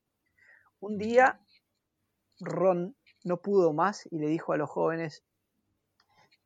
Un 0.79 0.99
día, 0.99 1.41
Ron 2.39 2.95
no 3.23 3.41
pudo 3.41 3.73
más 3.73 4.07
y 4.11 4.19
le 4.19 4.27
dijo 4.27 4.53
a 4.53 4.57
los 4.57 4.69
jóvenes, 4.69 5.23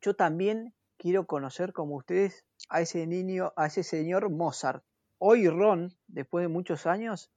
yo 0.00 0.16
también 0.16 0.74
quiero 0.96 1.26
conocer 1.26 1.74
como 1.74 1.96
ustedes 1.96 2.46
a 2.70 2.80
ese 2.80 3.06
niño, 3.06 3.52
a 3.56 3.66
ese 3.66 3.82
señor 3.82 4.30
Mozart. 4.30 4.84
Hoy 5.18 5.48
Ron, 5.48 5.94
después 6.06 6.44
de 6.44 6.48
muchos 6.48 6.86
años, 6.86 7.30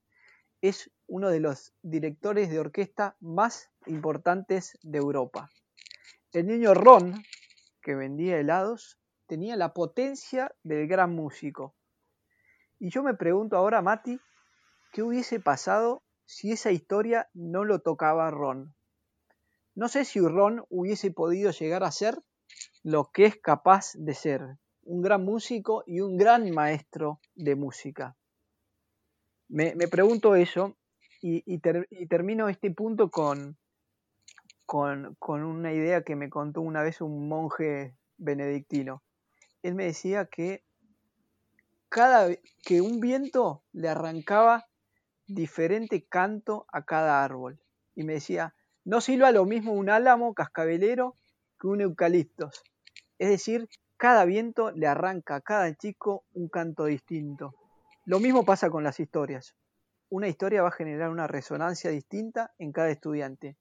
es 0.62 0.90
uno 1.06 1.30
de 1.30 1.40
los 1.40 1.72
directores 1.82 2.50
de 2.50 2.60
orquesta 2.60 3.16
más 3.20 3.70
importantes 3.86 4.78
de 4.82 4.98
Europa. 4.98 5.50
El 6.32 6.46
niño 6.46 6.74
Ron, 6.74 7.24
que 7.82 7.94
vendía 7.94 8.38
helados, 8.38 8.98
tenía 9.26 9.56
la 9.56 9.72
potencia 9.72 10.54
del 10.62 10.86
gran 10.86 11.14
músico. 11.14 11.74
Y 12.78 12.90
yo 12.90 13.02
me 13.02 13.14
pregunto 13.14 13.56
ahora, 13.56 13.82
Mati, 13.82 14.20
¿qué 14.92 15.02
hubiese 15.02 15.40
pasado 15.40 16.02
si 16.24 16.52
esa 16.52 16.70
historia 16.70 17.28
no 17.34 17.64
lo 17.64 17.80
tocaba 17.80 18.30
Ron? 18.30 18.74
No 19.74 19.88
sé 19.88 20.04
si 20.04 20.20
Ron 20.20 20.64
hubiese 20.68 21.10
podido 21.10 21.50
llegar 21.52 21.84
a 21.84 21.90
ser 21.90 22.22
lo 22.82 23.10
que 23.12 23.26
es 23.26 23.36
capaz 23.36 23.92
de 23.94 24.14
ser, 24.14 24.58
un 24.82 25.02
gran 25.02 25.24
músico 25.24 25.84
y 25.86 26.00
un 26.00 26.16
gran 26.16 26.50
maestro 26.50 27.20
de 27.34 27.54
música. 27.54 28.16
Me, 29.50 29.74
pregunto 29.88 30.36
eso 30.36 30.76
y, 31.20 31.58
termino 31.58 32.48
este 32.48 32.70
punto 32.70 33.10
con, 33.10 33.58
con, 34.64 35.16
una 35.44 35.72
idea 35.72 36.02
que 36.02 36.14
me 36.14 36.30
contó 36.30 36.60
una 36.60 36.82
vez 36.82 37.00
un 37.00 37.28
monje 37.28 37.96
benedictino. 38.16 39.02
Él 39.62 39.74
me 39.74 39.86
decía 39.86 40.26
que 40.26 40.62
cada 41.88 42.28
que 42.64 42.80
un 42.80 43.00
viento 43.00 43.64
le 43.72 43.88
arrancaba 43.88 44.68
diferente 45.26 46.06
canto 46.08 46.66
a 46.72 46.84
cada 46.84 47.24
árbol. 47.24 47.60
Y 47.96 48.04
me 48.04 48.14
decía, 48.14 48.54
no 48.84 49.00
silba 49.00 49.32
lo 49.32 49.46
mismo 49.46 49.72
un 49.72 49.90
álamo 49.90 50.32
cascabelero 50.32 51.16
que 51.58 51.66
un 51.66 51.80
eucaliptos. 51.80 52.62
Es 53.18 53.28
decir, 53.28 53.68
cada 53.96 54.24
viento 54.26 54.70
le 54.70 54.86
arranca 54.86 55.34
a 55.34 55.40
cada 55.40 55.74
chico 55.74 56.24
un 56.34 56.48
canto 56.48 56.84
distinto. 56.84 57.59
Lo 58.10 58.18
mismo 58.18 58.44
pasa 58.44 58.70
con 58.70 58.82
las 58.82 58.98
historias. 58.98 59.54
Una 60.08 60.26
historia 60.26 60.62
va 60.62 60.70
a 60.70 60.72
generar 60.72 61.10
una 61.10 61.28
resonancia 61.28 61.92
distinta 61.92 62.52
en 62.58 62.72
cada 62.72 62.90
estudiante. 62.90 63.56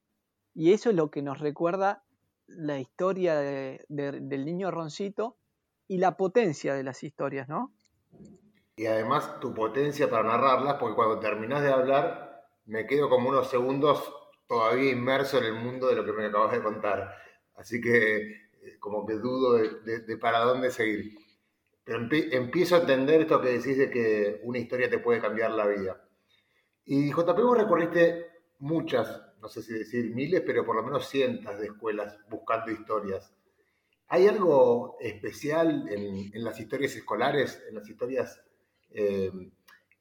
Y 0.55 0.73
eso 0.73 0.89
es 0.89 0.95
lo 0.95 1.11
que 1.11 1.21
nos 1.21 1.37
recuerda 1.37 2.03
la 2.47 2.79
historia 2.79 3.35
del 3.35 4.45
niño 4.45 4.71
Roncito 4.71 5.37
y 5.87 5.99
la 5.99 6.17
potencia 6.17 6.73
de 6.73 6.81
las 6.81 7.03
historias, 7.03 7.47
¿no? 7.47 7.75
Y 8.75 8.87
además 8.87 9.39
tu 9.39 9.53
potencia 9.53 10.09
para 10.09 10.23
narrarlas, 10.23 10.77
porque 10.79 10.95
cuando 10.95 11.19
terminas 11.19 11.61
de 11.61 11.71
hablar, 11.71 12.47
me 12.65 12.87
quedo 12.87 13.07
como 13.07 13.29
unos 13.29 13.51
segundos 13.51 14.11
todavía 14.47 14.91
inmerso 14.91 15.37
en 15.37 15.43
el 15.43 15.63
mundo 15.63 15.89
de 15.89 15.95
lo 15.95 16.03
que 16.03 16.13
me 16.13 16.25
acabas 16.25 16.53
de 16.53 16.63
contar. 16.63 17.15
Así 17.53 17.79
que 17.79 18.15
eh, 18.15 18.79
como 18.79 19.05
que 19.05 19.13
dudo 19.13 19.57
de, 19.57 20.17
para 20.17 20.39
dónde 20.39 20.71
seguir. 20.71 21.28
Empiezo 21.89 22.75
a 22.75 22.79
entender 22.79 23.21
esto 23.21 23.41
que 23.41 23.49
decís 23.49 23.77
de 23.77 23.89
que 23.89 24.41
una 24.43 24.59
historia 24.59 24.89
te 24.89 24.99
puede 24.99 25.19
cambiar 25.19 25.51
la 25.51 25.65
vida. 25.65 26.05
Y 26.85 27.09
JP, 27.11 27.41
vos 27.41 27.57
recorriste 27.57 28.27
muchas, 28.59 29.21
no 29.41 29.47
sé 29.47 29.61
si 29.63 29.73
decir 29.73 30.13
miles, 30.13 30.41
pero 30.45 30.65
por 30.65 30.75
lo 30.75 30.83
menos 30.83 31.07
cientos 31.09 31.59
de 31.59 31.67
escuelas 31.67 32.17
buscando 32.29 32.71
historias. 32.71 33.33
¿Hay 34.07 34.27
algo 34.27 34.97
especial 34.99 35.87
en, 35.89 36.43
las 36.43 36.59
historias 36.59 36.95
escolares, 36.95 37.63
en 37.69 37.75
las 37.75 37.89
historias, 37.89 38.41
eh, 38.91 39.31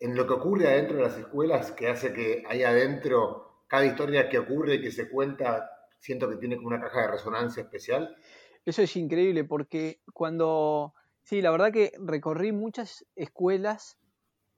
en 0.00 0.16
lo 0.16 0.26
que 0.26 0.32
ocurre 0.32 0.68
adentro 0.68 0.96
de 0.96 1.02
las 1.02 1.18
escuelas 1.18 1.72
que 1.72 1.88
hace 1.88 2.12
que 2.12 2.42
ahí 2.48 2.62
adentro, 2.62 3.64
cada 3.66 3.84
historia 3.84 4.28
que 4.28 4.38
ocurre 4.38 4.76
y 4.76 4.80
que 4.80 4.90
se 4.90 5.08
cuenta, 5.08 5.70
siento 5.98 6.28
que 6.28 6.36
tiene 6.36 6.56
como 6.56 6.68
una 6.68 6.80
caja 6.80 7.02
de 7.02 7.08
resonancia 7.08 7.62
especial? 7.62 8.16
Eso 8.64 8.82
es 8.82 8.96
increíble 8.96 9.44
porque 9.44 10.00
cuando, 10.12 10.94
sí, 11.28 11.42
la 11.42 11.50
verdad 11.50 11.70
que 11.70 11.92
recorrí 11.98 12.52
muchas 12.52 13.04
escuelas 13.14 13.98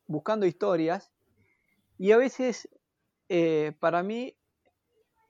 buscando 0.07 0.47
historias 0.47 1.11
y 1.99 2.13
a 2.13 2.17
veces 2.17 2.69
eh, 3.29 3.73
para 3.81 4.05
mí 4.05 4.37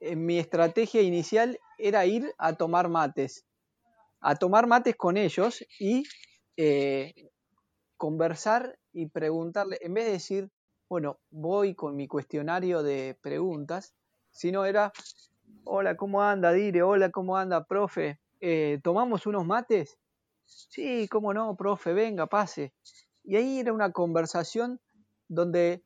en 0.00 0.26
mi 0.26 0.38
estrategia 0.38 1.00
inicial 1.00 1.58
era 1.78 2.04
ir 2.04 2.30
a 2.36 2.56
tomar 2.56 2.90
mates, 2.90 3.46
a 4.20 4.36
tomar 4.36 4.66
mates 4.66 4.96
con 4.96 5.16
ellos 5.16 5.64
y 5.78 6.04
eh, 6.58 7.14
conversar 7.96 8.78
y 8.92 9.06
preguntarle, 9.08 9.78
en 9.80 9.94
vez 9.94 10.04
de 10.04 10.12
decir, 10.12 10.50
bueno, 10.90 11.20
voy 11.30 11.74
con 11.74 11.96
mi 11.96 12.06
cuestionario 12.06 12.82
de 12.82 13.16
preguntas, 13.22 13.94
sino 14.30 14.66
era, 14.66 14.92
hola, 15.64 15.96
¿cómo 15.96 16.22
anda, 16.22 16.52
Dire? 16.52 16.82
Hola, 16.82 17.08
¿cómo 17.10 17.38
anda, 17.38 17.64
profe? 17.64 18.20
Eh, 18.40 18.78
¿tomamos 18.82 19.26
unos 19.26 19.46
mates? 19.46 19.96
Sí, 20.50 21.06
cómo 21.08 21.32
no, 21.32 21.56
profe, 21.56 21.92
venga, 21.92 22.26
pase. 22.26 22.74
Y 23.22 23.36
ahí 23.36 23.60
era 23.60 23.72
una 23.72 23.92
conversación 23.92 24.80
donde 25.28 25.84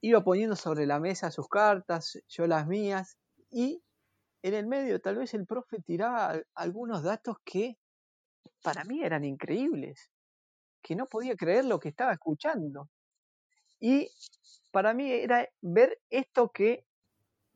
iba 0.00 0.22
poniendo 0.22 0.54
sobre 0.54 0.86
la 0.86 1.00
mesa 1.00 1.32
sus 1.32 1.48
cartas, 1.48 2.22
yo 2.28 2.46
las 2.46 2.66
mías, 2.68 3.18
y 3.50 3.82
en 4.42 4.54
el 4.54 4.66
medio 4.66 5.00
tal 5.00 5.16
vez 5.16 5.34
el 5.34 5.46
profe 5.46 5.80
tiraba 5.80 6.40
algunos 6.54 7.02
datos 7.02 7.36
que 7.44 7.76
para 8.62 8.84
mí 8.84 9.02
eran 9.02 9.24
increíbles, 9.24 10.10
que 10.80 10.94
no 10.94 11.06
podía 11.06 11.36
creer 11.36 11.64
lo 11.64 11.80
que 11.80 11.88
estaba 11.88 12.12
escuchando. 12.12 12.88
Y 13.80 14.08
para 14.70 14.94
mí 14.94 15.10
era 15.10 15.48
ver 15.60 16.00
esto 16.08 16.50
que 16.50 16.86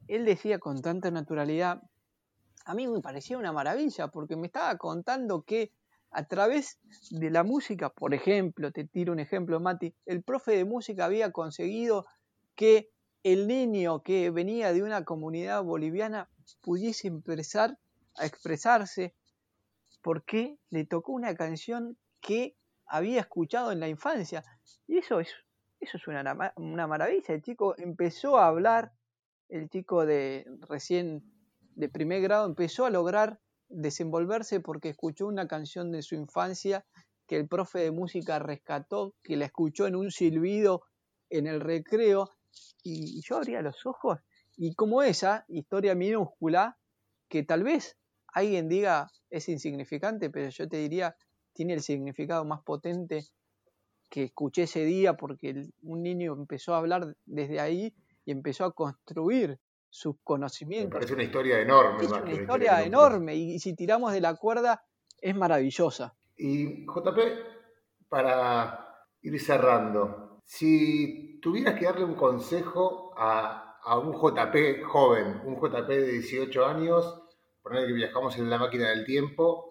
él 0.09 0.25
decía 0.25 0.59
con 0.59 0.83
tanta 0.83 1.11
naturalidad, 1.13 1.83
a 2.65 2.75
mí 2.75 2.89
me 2.89 3.01
parecía 3.01 3.39
una 3.39 3.53
maravilla 3.53 4.09
porque 4.09 4.35
me 4.35 4.49
estaba 4.49 4.77
contando 4.77 5.43
que 5.43 5.73
a 6.11 6.25
través 6.25 6.79
de 7.11 7.31
la 7.31 7.43
música, 7.43 7.91
por 7.91 8.15
ejemplo, 8.15 8.73
te 8.73 8.85
tiro 8.85 9.13
un 9.13 9.21
ejemplo, 9.21 9.61
Mati, 9.61 9.95
el 10.07 10.23
profe 10.23 10.53
de 10.53 10.65
música 10.65 11.05
había 11.05 11.33
conseguido 11.33 12.07
que 12.55 12.91
el 13.23 13.47
niño 13.47 14.03
que 14.03 14.31
venía 14.31 14.73
de 14.73 14.83
una 14.83 15.05
comunidad 15.05 15.63
boliviana 15.63 16.29
pudiese 16.63 17.09
empezar 17.09 17.77
a 18.17 18.25
expresarse 18.25 19.15
porque 20.03 20.59
le 20.71 20.85
tocó 20.85 21.13
una 21.13 21.35
canción 21.35 21.99
que 22.21 22.57
había 22.87 23.21
escuchado 23.21 23.73
en 23.73 23.81
la 23.81 23.89
infancia. 23.89 24.45
Y 24.87 24.99
eso 24.99 25.19
es, 25.21 25.29
eso 25.81 25.97
es 25.97 26.07
una, 26.07 26.53
una 26.57 26.87
maravilla. 26.87 27.35
El 27.35 27.43
chico 27.43 27.75
empezó 27.79 28.39
a 28.39 28.47
hablar, 28.47 28.93
el 29.49 29.69
chico 29.69 30.07
de 30.07 30.47
recién 30.69 31.25
de 31.75 31.89
primer 31.89 32.23
grado 32.23 32.47
empezó 32.47 32.87
a 32.87 32.91
lograr 32.91 33.41
desenvolverse 33.69 34.61
porque 34.61 34.91
escuchó 34.91 35.27
una 35.27 35.49
canción 35.49 35.91
de 35.91 36.03
su 36.03 36.15
infancia 36.15 36.85
que 37.27 37.37
el 37.37 37.49
profe 37.49 37.81
de 37.81 37.91
música 37.91 38.39
rescató, 38.39 39.15
que 39.23 39.37
la 39.37 39.47
escuchó 39.47 39.87
en 39.87 39.97
un 39.97 40.11
silbido 40.11 40.83
en 41.31 41.47
el 41.47 41.61
recreo 41.61 42.31
y 42.83 43.21
yo 43.23 43.37
abría 43.37 43.63
los 43.63 43.85
ojos 43.85 44.21
y 44.57 44.75
como 44.75 45.03
esa 45.03 45.45
historia 45.49 45.95
minúscula, 45.95 46.79
que 47.29 47.43
tal 47.43 47.63
vez 47.63 47.97
alguien 48.33 48.69
diga 48.69 49.11
es 49.29 49.49
insignificante, 49.49 50.31
pero 50.31 50.49
yo 50.49 50.69
te 50.69 50.79
diría 50.79 51.17
tiene 51.53 51.75
el 51.75 51.83
significado 51.83 52.45
más 52.45 52.63
potente 52.63 53.27
que 54.11 54.25
escuché 54.25 54.63
ese 54.63 54.85
día 54.85 55.17
porque 55.17 55.69
un 55.83 56.03
niño 56.03 56.35
empezó 56.35 56.75
a 56.75 56.79
hablar 56.79 57.17
desde 57.25 57.61
ahí 57.61 57.95
y 58.25 58.31
empezó 58.31 58.65
a 58.65 58.73
construir 58.73 59.59
sus 59.97 60.17
conocimientos. 60.23 60.91
Me 60.91 60.95
parece 60.95 61.15
una 61.15 61.23
historia 61.23 61.59
enorme. 61.59 62.05
Es 62.05 62.13
una 62.13 62.33
historia 62.33 62.83
enorme 62.83 63.35
y 63.35 63.59
si 63.59 63.75
tiramos 63.75 64.13
de 64.13 64.21
la 64.21 64.35
cuerda 64.37 64.85
es 65.21 65.35
maravillosa. 65.35 66.15
Y 66.37 66.85
JP, 66.85 67.19
para 68.09 69.07
ir 69.23 69.41
cerrando, 69.41 70.43
si 70.45 71.41
tuvieras 71.41 71.79
que 71.79 71.87
darle 71.87 72.05
un 72.05 72.15
consejo 72.15 73.15
a, 73.17 73.63
un 74.03 74.13
JP 74.13 74.85
joven, 74.85 75.41
un 75.45 75.57
JP 75.57 75.89
de 75.89 76.13
18 76.13 76.67
años, 76.67 77.23
poner 77.63 77.87
que 77.87 77.95
viajamos 77.95 78.37
en 78.37 78.51
la 78.51 78.59
máquina 78.59 78.91
del 78.91 79.07
tiempo, 79.07 79.71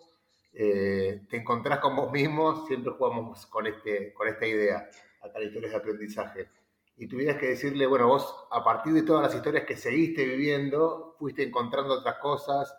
eh, 0.53 1.22
te 1.29 1.38
encontrás 1.38 1.79
con 1.79 1.96
vos 1.96 2.12
mismo, 2.12 2.65
siempre 2.65 2.94
jugamos 2.94 3.46
con, 3.46 3.67
este, 3.67 4.12
con 4.13 4.27
esta 4.27 4.48
idea, 4.48 4.89
a 5.22 5.41
historias 5.41 5.72
de 5.72 5.77
aprendizaje. 5.77 6.50
Y 6.98 7.08
tuvieras 7.08 7.38
que 7.38 7.48
decirle, 7.48 7.88
bueno, 7.88 8.08
vos 8.08 8.48
a 8.52 8.64
partir 8.64 8.94
de 8.94 9.04
todas 9.04 9.24
las 9.24 9.36
historias 9.36 9.66
que 9.66 9.75
seguiste 9.75 10.25
viviendo, 10.25 11.16
fuiste 11.20 11.44
encontrando 11.44 11.96
otras 11.96 12.20
cosas, 12.20 12.74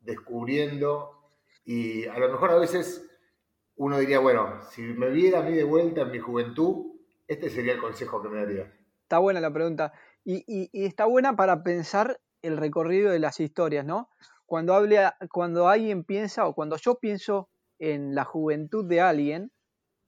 descubriendo, 0.00 1.22
y 1.64 2.06
a 2.06 2.18
lo 2.18 2.30
mejor 2.30 2.50
a 2.50 2.58
veces 2.58 3.08
uno 3.76 3.98
diría, 3.98 4.18
bueno, 4.18 4.62
si 4.70 4.82
me 4.82 5.10
viera 5.10 5.40
a 5.40 5.42
mí 5.42 5.52
de 5.52 5.64
vuelta 5.64 6.02
en 6.02 6.10
mi 6.10 6.18
juventud, 6.18 6.92
este 7.26 7.50
sería 7.50 7.72
el 7.72 7.80
consejo 7.80 8.22
que 8.22 8.28
me 8.28 8.38
daría. 8.38 8.72
Está 9.02 9.18
buena 9.18 9.40
la 9.40 9.52
pregunta. 9.52 9.92
Y, 10.24 10.44
y, 10.46 10.84
está 10.84 11.06
buena 11.06 11.36
para 11.36 11.62
pensar 11.62 12.20
el 12.42 12.56
recorrido 12.56 13.10
de 13.10 13.18
las 13.18 13.40
historias, 13.40 13.84
¿no? 13.84 14.08
Cuando, 14.46 14.74
hable, 14.74 14.98
cuando 15.30 15.68
alguien 15.68 16.04
piensa, 16.04 16.46
o 16.46 16.54
cuando 16.54 16.76
yo 16.76 16.98
pienso 16.98 17.48
en 17.78 18.14
la 18.14 18.24
juventud 18.24 18.84
de 18.84 19.00
alguien, 19.00 19.50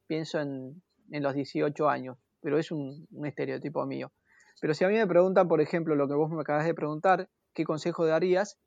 pienso 0.07 0.41
en, 0.41 0.83
en 1.11 1.23
los 1.23 1.35
18 1.35 1.89
años, 1.89 2.19
pero 2.45 2.59
es 2.59 2.71
un, 2.71 3.09
un, 3.11 3.27
estereotipo 3.27 3.87
mío. 3.87 4.13
Pero 4.61 4.75
si 4.75 4.85
a 4.85 4.89
mí 4.89 4.95
me 4.95 5.07
preguntan, 5.07 5.49
por 5.49 5.63
ejemplo, 5.63 5.97
lo 5.97 6.07
que 6.07 6.15
vos 6.15 6.31
me 6.31 6.43
acabas 6.43 6.67
de 6.67 6.75
preguntar, 6.75 7.31
¿qué 7.55 7.65
consejo 7.65 8.05
darías? 8.05 8.59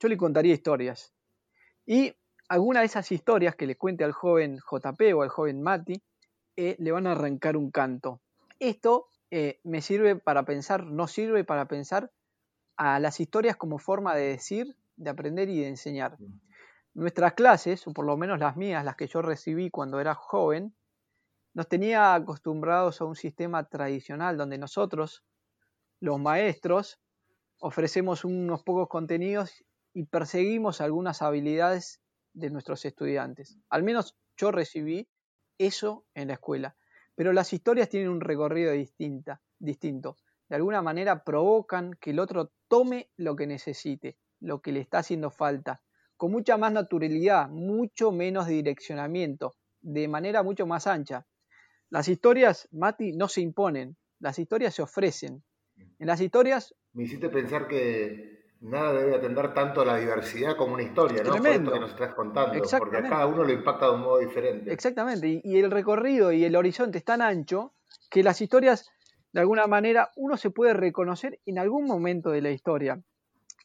Yo 0.00 0.08
le 0.08 0.16
contaría 0.16 0.54
historias. 0.54 1.12
Y 1.84 2.16
alguna 2.48 2.80
de 2.80 2.86
esas 2.86 3.12
historias 3.12 3.54
que 3.54 3.66
le 3.66 3.76
cuente 3.76 4.02
al 4.02 4.12
joven 4.12 4.56
JP 4.58 5.14
o 5.14 5.22
al 5.22 5.28
joven 5.28 5.60
Mati, 5.60 6.02
eh, 6.56 6.74
le 6.78 6.90
van 6.90 7.06
a 7.06 7.12
arrancar 7.12 7.58
un 7.58 7.70
canto. 7.70 8.22
Esto 8.58 9.08
eh, 9.30 9.60
me 9.62 9.82
sirve 9.82 10.16
para 10.16 10.44
pensar, 10.44 10.86
no 10.86 11.06
sirve 11.06 11.44
para 11.44 11.66
pensar 11.66 12.10
a 12.78 12.98
las 12.98 13.20
historias 13.20 13.56
como 13.56 13.78
forma 13.78 14.14
de 14.14 14.28
decir, 14.28 14.74
de 14.96 15.10
aprender 15.10 15.50
y 15.50 15.60
de 15.60 15.68
enseñar. 15.68 16.16
Nuestras 16.94 17.34
clases, 17.34 17.86
o 17.86 17.92
por 17.92 18.06
lo 18.06 18.16
menos 18.16 18.38
las 18.38 18.56
mías, 18.56 18.86
las 18.86 18.96
que 18.96 19.06
yo 19.06 19.20
recibí 19.20 19.68
cuando 19.68 20.00
era 20.00 20.14
joven, 20.14 20.74
nos 21.54 21.68
tenía 21.68 22.14
acostumbrados 22.14 23.00
a 23.00 23.04
un 23.04 23.16
sistema 23.16 23.68
tradicional 23.68 24.36
donde 24.36 24.58
nosotros, 24.58 25.24
los 26.00 26.18
maestros, 26.18 26.98
ofrecemos 27.60 28.24
unos 28.24 28.62
pocos 28.62 28.88
contenidos 28.88 29.64
y 29.92 30.04
perseguimos 30.04 30.80
algunas 30.80 31.22
habilidades 31.22 32.00
de 32.32 32.50
nuestros 32.50 32.84
estudiantes. 32.84 33.58
Al 33.68 33.82
menos 33.82 34.16
yo 34.36 34.50
recibí 34.50 35.08
eso 35.58 36.04
en 36.14 36.28
la 36.28 36.34
escuela. 36.34 36.76
Pero 37.14 37.32
las 37.32 37.52
historias 37.52 37.88
tienen 37.88 38.08
un 38.08 38.20
recorrido 38.20 38.72
distinta, 38.72 39.42
distinto. 39.58 40.16
De 40.48 40.56
alguna 40.56 40.82
manera 40.82 41.24
provocan 41.24 41.92
que 42.00 42.10
el 42.10 42.18
otro 42.18 42.52
tome 42.68 43.10
lo 43.16 43.36
que 43.36 43.46
necesite, 43.46 44.16
lo 44.40 44.60
que 44.60 44.72
le 44.72 44.80
está 44.80 44.98
haciendo 44.98 45.30
falta, 45.30 45.82
con 46.16 46.32
mucha 46.32 46.56
más 46.56 46.72
naturalidad, 46.72 47.48
mucho 47.48 48.12
menos 48.12 48.46
direccionamiento, 48.46 49.54
de 49.80 50.08
manera 50.08 50.42
mucho 50.42 50.66
más 50.66 50.86
ancha. 50.86 51.26
Las 51.92 52.08
historias, 52.08 52.70
Mati, 52.72 53.12
no 53.12 53.28
se 53.28 53.42
imponen, 53.42 53.98
las 54.18 54.38
historias 54.38 54.74
se 54.74 54.80
ofrecen. 54.80 55.44
En 55.98 56.06
las 56.06 56.22
historias... 56.22 56.74
Me 56.94 57.02
hiciste 57.02 57.28
pensar 57.28 57.68
que 57.68 58.46
nada 58.60 58.94
debe 58.94 59.14
atender 59.14 59.52
tanto 59.52 59.82
a 59.82 59.84
la 59.84 59.98
diversidad 59.98 60.56
como 60.56 60.72
una 60.72 60.84
historia, 60.84 61.22
¿no? 61.22 61.32
Tremendo. 61.32 61.70
Por 61.70 61.74
que 61.74 61.80
nos 61.80 61.90
estás 61.90 62.14
contando, 62.14 62.62
porque 62.78 62.96
a 62.96 63.02
cada 63.02 63.26
uno 63.26 63.44
lo 63.44 63.52
impacta 63.52 63.88
de 63.88 63.92
un 63.92 64.00
modo 64.00 64.20
diferente. 64.20 64.72
Exactamente, 64.72 65.42
y, 65.44 65.58
el 65.58 65.70
recorrido 65.70 66.32
y 66.32 66.46
el 66.46 66.56
horizonte 66.56 66.96
es 66.96 67.04
tan 67.04 67.20
ancho 67.20 67.74
que 68.10 68.22
las 68.22 68.40
historias, 68.40 68.90
de 69.32 69.40
alguna 69.40 69.66
manera, 69.66 70.12
uno 70.16 70.38
se 70.38 70.48
puede 70.48 70.72
reconocer 70.72 71.40
en 71.44 71.58
algún 71.58 71.84
momento 71.84 72.30
de 72.30 72.40
la 72.40 72.52
historia. 72.52 73.02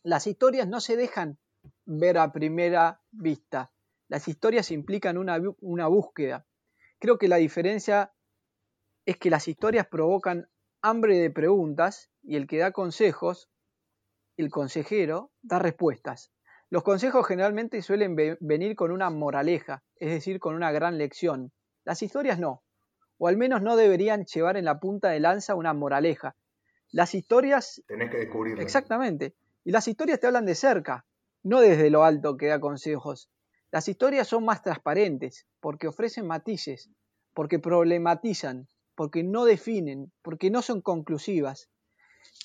Las 0.04 0.28
historias 0.28 0.68
no 0.68 0.82
se 0.82 0.98
dejan 0.98 1.38
ver 1.86 2.18
a 2.18 2.34
primera 2.34 3.00
vista, 3.10 3.72
las 4.10 4.28
historias 4.28 4.70
implican 4.72 5.18
una, 5.18 5.42
una 5.62 5.88
búsqueda. 5.88 6.46
Creo 7.00 7.18
que 7.18 7.30
la 7.30 7.38
diferencia 7.38 8.12
es 9.08 9.18
que 9.18 9.30
las 9.30 9.48
historias 9.48 9.88
provocan 9.88 10.50
hambre 10.82 11.18
de 11.18 11.32
preguntas 11.32 12.12
y 12.22 12.36
el 12.36 12.46
que 12.46 12.58
da 12.58 12.74
consejos 12.74 13.50
el 14.36 14.52
consejero 14.52 15.32
da 15.42 15.60
respuestas. 15.60 16.34
Los 16.70 16.84
consejos 16.84 17.26
generalmente 17.26 17.82
suelen 17.82 18.18
venir 18.42 18.76
con 18.76 18.92
una 18.92 19.10
moraleja, 19.10 19.82
es 19.96 20.10
decir, 20.10 20.42
con 20.42 20.56
una 20.56 20.74
gran 20.74 20.98
lección. 20.98 21.54
Las 21.86 22.04
historias 22.04 22.38
no, 22.38 22.64
o 23.18 23.30
al 23.30 23.38
menos 23.38 23.62
no 23.62 23.78
deberían 23.78 24.26
llevar 24.26 24.58
en 24.58 24.66
la 24.66 24.78
punta 24.78 25.08
de 25.10 25.22
lanza 25.22 25.56
una 25.56 25.74
moraleja. 25.74 26.36
Las 26.92 27.16
historias... 27.16 27.82
Tenés 27.88 28.12
que 28.12 28.18
descubrirlas. 28.18 28.66
Exactamente. 28.66 29.36
Y 29.64 29.72
las 29.72 29.88
historias 29.88 30.20
te 30.20 30.28
hablan 30.28 30.46
de 30.46 30.56
cerca, 30.56 31.06
no 31.44 31.62
desde 31.62 31.90
lo 31.90 32.04
alto 32.04 32.36
que 32.36 32.48
da 32.48 32.60
consejos. 32.60 33.30
Las 33.72 33.88
historias 33.88 34.28
son 34.28 34.44
más 34.44 34.62
transparentes, 34.62 35.48
porque 35.62 35.88
ofrecen 35.88 36.28
matices, 36.28 36.90
porque 37.34 37.58
problematizan, 37.58 38.68
porque 38.98 39.24
no 39.24 39.46
definen, 39.46 40.12
porque 40.24 40.50
no 40.50 40.64
son 40.64 40.82
conclusivas. 40.82 41.70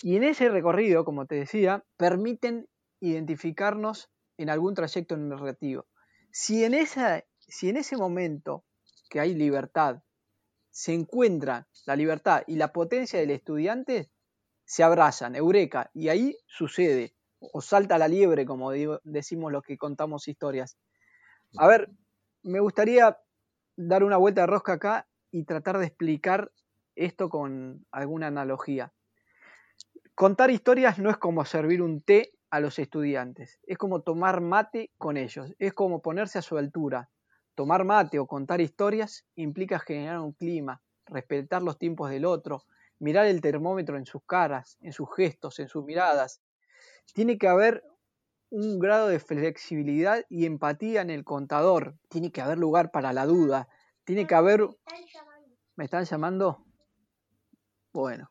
Y 0.03 0.17
en 0.17 0.23
ese 0.23 0.51
recorrido, 0.51 1.03
como 1.03 1.27
te 1.27 1.37
decía, 1.37 1.83
permiten 1.97 2.69
identificarnos 3.01 4.11
en 4.37 4.51
algún 4.51 4.75
trayecto 4.75 5.17
narrativo. 5.17 5.87
Si 6.31 6.62
en, 6.62 6.75
esa, 6.75 7.25
si 7.38 7.71
en 7.71 7.79
ese 7.79 7.97
momento 7.97 8.67
que 9.09 9.19
hay 9.19 9.35
libertad, 9.35 10.03
se 10.71 10.93
encuentra 10.93 11.69
la 11.87 11.97
libertad 11.97 12.43
y 12.47 12.57
la 12.57 12.71
potencia 12.71 13.19
del 13.19 13.31
estudiante, 13.31 14.11
se 14.67 14.83
abrazan, 14.83 15.35
eureka, 15.35 15.91
y 15.95 16.11
ahí 16.11 16.37
sucede, 16.47 17.15
o 17.41 17.62
salta 17.62 17.97
la 17.97 18.09
liebre, 18.09 18.45
como 18.45 18.73
decimos 19.05 19.51
los 19.51 19.62
que 19.62 19.79
contamos 19.79 20.29
historias. 20.29 20.77
A 21.57 21.67
ver, 21.67 21.91
me 22.43 22.61
gustaría 22.61 23.19
dar 23.75 24.05
una 24.05 24.19
vuelta 24.19 24.43
de 24.43 24.47
rosca 24.49 24.75
acá 24.75 25.09
y 25.33 25.45
tratar 25.45 25.79
de 25.79 25.87
explicar 25.87 26.53
esto 26.95 27.29
con 27.29 27.85
alguna 27.90 28.29
analogía. 28.29 28.92
Contar 30.14 30.51
historias 30.51 30.99
no 30.99 31.11
es 31.11 31.16
como 31.16 31.45
servir 31.45 31.83
un 31.83 32.03
té 32.03 32.35
a 32.51 32.61
los 32.61 32.79
estudiantes, 32.79 33.59
es 33.66 33.79
como 33.79 34.03
tomar 34.03 34.42
mate 34.42 34.92
con 34.99 35.16
ellos, 35.16 35.55
es 35.59 35.73
como 35.73 36.03
ponerse 36.03 36.38
a 36.38 36.42
su 36.42 36.59
altura. 36.59 37.09
Tomar 37.55 37.85
mate 37.85 38.18
o 38.18 38.27
contar 38.27 38.61
historias 38.61 39.27
implica 39.35 39.79
generar 39.79 40.21
un 40.21 40.33
clima, 40.33 40.83
respetar 41.07 41.62
los 41.62 41.79
tiempos 41.79 42.11
del 42.11 42.25
otro, 42.25 42.62
mirar 42.99 43.27
el 43.27 43.40
termómetro 43.40 43.97
en 43.97 44.07
sus 44.07 44.23
caras, 44.25 44.79
en 44.81 44.92
sus 44.92 45.09
gestos, 45.16 45.59
en 45.59 45.68
sus 45.68 45.85
miradas. 45.85 46.40
Tiene 47.14 47.37
que 47.38 47.49
haber 47.49 47.83
un 48.51 48.79
grado 48.79 49.09
de 49.09 49.18
flexibilidad 49.18 50.25
y 50.29 50.45
empatía 50.45 51.01
en 51.01 51.09
el 51.09 51.25
contador. 51.25 51.97
Tiene 52.09 52.31
que 52.33 52.42
haber 52.42 52.59
lugar 52.59 52.90
para 52.90 53.14
la 53.14 53.25
duda. 53.25 53.68
Tiene 54.05 54.27
que 54.27 54.35
haber... 54.35 54.69
¿Me 55.77 55.85
están 55.85 56.05
llamando? 56.05 56.65
Bueno. 57.93 58.31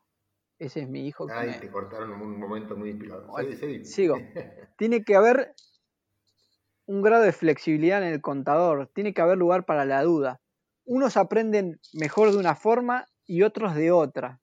Ese 0.58 0.82
es 0.82 0.88
mi 0.88 1.08
hijo. 1.08 1.26
Ay, 1.28 1.58
te 1.60 1.68
cortaron 1.70 2.12
en 2.12 2.20
un 2.20 2.38
momento 2.38 2.76
muy 2.76 2.90
inspirador. 2.90 3.84
Sigo. 3.84 4.16
Tiene 4.78 5.02
que 5.02 5.16
haber 5.16 5.54
un 6.86 7.02
grado 7.02 7.24
de 7.24 7.32
flexibilidad 7.32 8.00
en 8.00 8.12
el 8.12 8.20
contador. 8.20 8.88
Tiene 8.94 9.12
que 9.12 9.22
haber 9.22 9.38
lugar 9.38 9.64
para 9.64 9.84
la 9.84 10.04
duda. 10.04 10.40
Unos 10.84 11.16
aprenden 11.16 11.80
mejor 11.92 12.30
de 12.30 12.36
una 12.36 12.54
forma 12.54 13.08
y 13.26 13.42
otros 13.42 13.74
de 13.74 13.90
otra. 13.90 14.40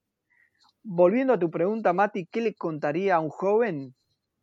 Volviendo 0.83 1.31
a 1.31 1.39
tu 1.39 1.49
pregunta, 1.49 1.93
Mati, 1.93 2.25
¿qué 2.25 2.41
le 2.41 2.53
contaría 2.53 3.15
a 3.15 3.19
un 3.19 3.29
joven? 3.29 3.95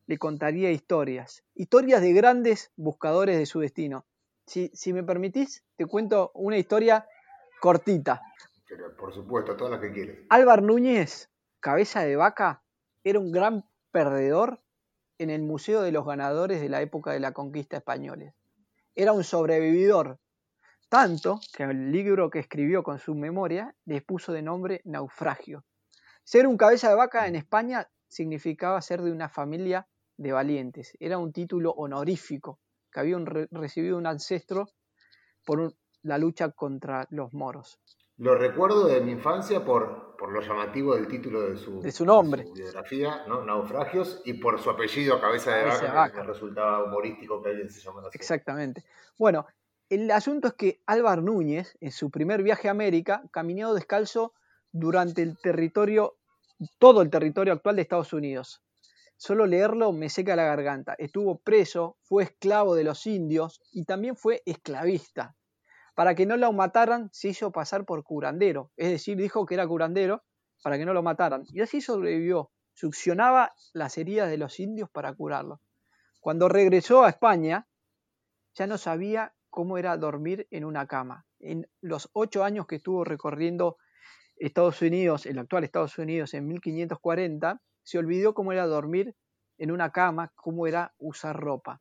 Le 0.07 0.17
contaría 0.17 0.71
historias. 0.71 1.45
Historias 1.55 2.01
de 2.01 2.15
grandes 2.15 2.73
buscadores 2.77 3.37
de 3.37 3.45
su 3.45 3.61
destino. 3.61 4.07
Si, 4.47 4.71
si 4.75 4.93
me 4.93 5.03
permitís, 5.03 5.65
te 5.77 5.87
cuento 5.87 6.31
una 6.35 6.57
historia 6.57 7.07
cortita. 7.61 8.23
por 8.97 9.13
supuesto, 9.13 9.57
todas 9.57 9.73
las 9.73 9.81
que 9.81 9.93
quieres. 9.93 10.19
Álvar 10.29 10.63
Núñez 10.63 11.31
Cabeza 11.61 12.03
de 12.03 12.17
Vaca 12.17 12.63
era 13.03 13.19
un 13.19 13.33
gran 13.33 13.65
perdedor 13.91 14.61
en 15.19 15.31
el 15.31 15.43
Museo 15.43 15.83
de 15.83 15.91
los 15.91 16.07
Ganadores 16.07 16.61
de 16.61 16.69
la 16.69 16.81
época 16.81 17.13
de 17.13 17.21
la 17.21 17.33
conquista 17.33 17.77
española. 17.77 18.35
Era 18.95 19.13
un 19.13 19.25
sobrevividor, 19.25 20.19
tanto 20.89 21.41
que 21.57 21.65
el 21.65 21.91
libro 21.91 22.31
que 22.31 22.39
escribió 22.39 22.83
con 22.83 22.99
su 22.99 23.15
memoria 23.15 23.75
le 23.85 24.01
puso 24.01 24.33
de 24.33 24.43
nombre 24.43 24.81
Naufragio. 24.85 25.65
Ser 26.23 26.47
un 26.47 26.57
cabeza 26.57 26.89
de 26.89 26.95
vaca 26.95 27.27
en 27.27 27.37
España 27.37 27.89
significaba 28.09 28.81
ser 28.81 29.03
de 29.03 29.11
una 29.11 29.29
familia 29.29 29.89
de 30.17 30.33
valientes. 30.33 30.97
Era 31.01 31.19
un 31.19 31.33
título 31.33 31.73
honorífico 31.73 32.61
que 32.97 33.01
había 33.01 33.19
recibido 33.51 33.99
un 33.99 34.07
ancestro 34.07 34.71
por 35.45 35.75
la 36.03 36.17
lucha 36.17 36.51
contra 36.53 37.07
los 37.11 37.35
moros. 37.35 37.79
Lo 38.17 38.35
recuerdo 38.35 38.87
de 38.87 39.03
mi 39.03 39.13
infancia 39.13 39.63
por, 39.63 40.17
por 40.17 40.33
lo 40.33 40.41
llamativo 40.41 40.95
del 40.95 41.07
título 41.07 41.43
de 41.43 41.59
su, 41.59 41.83
de 41.83 41.93
su 41.93 42.07
nombre. 42.07 42.47
biografía, 42.55 43.27
¿no? 43.29 43.45
Naufragios, 43.45 44.23
y 44.25 44.33
por 44.35 44.59
su 44.59 44.71
apellido, 44.71 45.21
Cabeza 45.21 45.55
de 45.57 45.65
Vaca, 45.65 46.11
que 46.11 46.21
me 46.21 46.27
resultaba 46.27 46.85
humorístico 46.85 47.43
que 47.43 47.51
alguien 47.51 47.69
se 47.69 47.83
llamara 47.83 48.09
así. 48.09 48.17
Exactamente. 48.17 48.83
Bueno, 49.19 49.47
el 49.91 50.11
asunto 50.11 50.49
es 50.49 50.55
que 50.55 50.81
Álvar 50.87 51.23
Núñez, 51.23 51.77
en 51.83 51.93
su 51.93 52.11
primer 52.11 52.43
viaje 52.43 52.69
a 52.69 52.71
América, 52.71 53.25
caminó 53.31 53.75
descalzo 53.75 54.33
durante 54.73 55.21
el 55.21 55.37
territorio, 55.39 56.17
todo 56.79 57.03
el 57.03 57.11
territorio 57.11 57.53
actual 57.53 57.77
de 57.77 57.83
Estados 57.83 58.15
Unidos. 58.15 58.63
Solo 59.17 59.47
leerlo 59.47 59.93
me 59.93 60.11
seca 60.11 60.37
la 60.37 60.45
garganta. 60.45 60.95
Estuvo 60.99 61.39
preso, 61.39 61.97
fue 62.03 62.25
esclavo 62.25 62.75
de 62.75 62.85
los 62.85 63.07
indios 63.07 63.61
y 63.73 63.85
también 63.85 64.17
fue 64.17 64.43
esclavista. 64.45 65.35
Para 65.95 66.15
que 66.15 66.27
no 66.27 66.37
lo 66.37 66.53
mataran, 66.53 67.09
se 67.13 67.29
hizo 67.29 67.51
pasar 67.51 67.87
por 67.87 68.05
curandero. 68.05 68.71
Es 68.77 68.91
decir, 68.91 69.17
dijo 69.17 69.47
que 69.47 69.55
era 69.55 69.67
curandero 69.67 70.23
para 70.63 70.77
que 70.77 70.85
no 70.85 70.93
lo 70.93 71.03
mataran. 71.03 71.45
Y 71.49 71.63
así 71.63 71.81
sobrevivió. 71.81 72.51
Succionaba 72.75 73.55
las 73.73 73.97
heridas 73.97 74.29
de 74.29 74.37
los 74.37 74.61
indios 74.61 74.91
para 74.91 75.15
curarlos. 75.15 75.61
Cuando 76.21 76.49
regresó 76.51 77.05
a 77.05 77.09
España, 77.09 77.67
ya 78.55 78.67
no 78.67 78.77
sabía 78.77 79.35
cómo 79.49 79.79
era 79.79 79.97
dormir 79.97 80.47
en 80.51 80.67
una 80.67 80.87
cama. 80.87 81.25
En 81.39 81.67
los 81.81 82.11
ocho 82.13 82.45
años 82.45 82.67
que 82.67 82.77
estuvo 82.77 83.05
recorriendo 83.05 83.79
Estados 84.37 84.83
Unidos, 84.83 85.25
el 85.25 85.39
actual 85.39 85.65
Estados 85.65 85.97
Unidos, 85.97 86.35
en 86.35 86.47
1540, 86.49 87.63
se 87.87 87.99
olvidó 87.99 88.35
cómo 88.35 88.51
era 88.51 88.67
dormir 88.67 89.15
en 89.59 89.71
una 89.71 89.93
cama, 89.93 90.33
cómo 90.35 90.67
era 90.67 90.93
usar 90.99 91.37
ropa. 91.37 91.81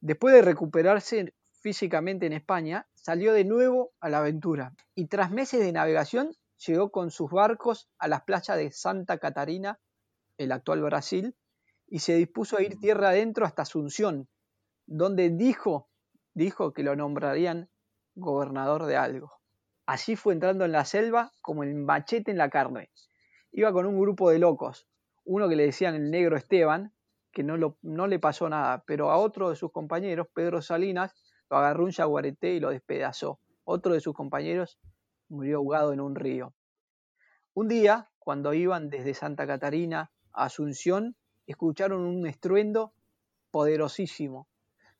Después 0.00 0.34
de 0.34 0.40
recuperarse 0.40 1.34
físicamente 1.60 2.24
en 2.24 2.32
España, 2.32 2.86
salió 2.94 3.34
de 3.34 3.44
nuevo 3.44 3.92
a 4.00 4.08
la 4.08 4.18
aventura 4.18 4.72
y 4.94 5.08
tras 5.08 5.30
meses 5.30 5.60
de 5.60 5.72
navegación 5.72 6.34
llegó 6.66 6.90
con 6.90 7.10
sus 7.10 7.30
barcos 7.30 7.90
a 7.98 8.08
las 8.08 8.22
playas 8.22 8.56
de 8.56 8.72
Santa 8.72 9.18
Catarina, 9.18 9.78
el 10.38 10.52
actual 10.52 10.80
Brasil, 10.80 11.36
y 11.86 11.98
se 11.98 12.14
dispuso 12.14 12.56
a 12.56 12.62
ir 12.62 12.78
tierra 12.78 13.10
adentro 13.10 13.44
hasta 13.44 13.60
Asunción, 13.60 14.28
donde 14.86 15.28
dijo, 15.28 15.90
dijo 16.32 16.72
que 16.72 16.82
lo 16.82 16.96
nombrarían 16.96 17.68
gobernador 18.14 18.86
de 18.86 18.96
algo. 18.96 19.32
Así 19.84 20.16
fue 20.16 20.32
entrando 20.32 20.64
en 20.64 20.72
la 20.72 20.86
selva 20.86 21.30
como 21.42 21.62
el 21.62 21.74
machete 21.74 22.30
en 22.30 22.38
la 22.38 22.48
carne. 22.48 22.90
Iba 23.52 23.70
con 23.74 23.84
un 23.84 24.00
grupo 24.00 24.30
de 24.30 24.38
locos, 24.38 24.88
uno 25.26 25.48
que 25.48 25.56
le 25.56 25.64
decían 25.64 25.94
el 25.94 26.10
negro 26.10 26.36
Esteban, 26.36 26.92
que 27.32 27.42
no, 27.42 28.06
le 28.06 28.18
pasó 28.18 28.48
nada, 28.48 28.82
pero 28.86 29.10
a 29.10 29.18
otro 29.18 29.50
de 29.50 29.56
sus 29.56 29.70
compañeros, 29.70 30.28
Pedro 30.32 30.62
Salinas, 30.62 31.14
lo 31.50 31.58
agarró 31.58 31.84
un 31.84 31.92
jaguarete 31.92 32.54
y 32.54 32.60
lo 32.60 32.70
despedazó. 32.70 33.40
Otro 33.64 33.92
de 33.92 34.00
sus 34.00 34.14
compañeros 34.14 34.78
murió 35.28 35.58
ahogado 35.58 35.92
en 35.92 36.00
un 36.00 36.14
río. 36.14 36.54
Un 37.52 37.68
día, 37.68 38.08
cuando 38.18 38.54
iban 38.54 38.88
desde 38.88 39.12
Santa 39.12 39.46
Catarina 39.46 40.10
a 40.32 40.44
Asunción, 40.44 41.16
escucharon 41.46 42.00
un 42.02 42.26
estruendo 42.26 42.94
poderosísimo. 43.50 44.48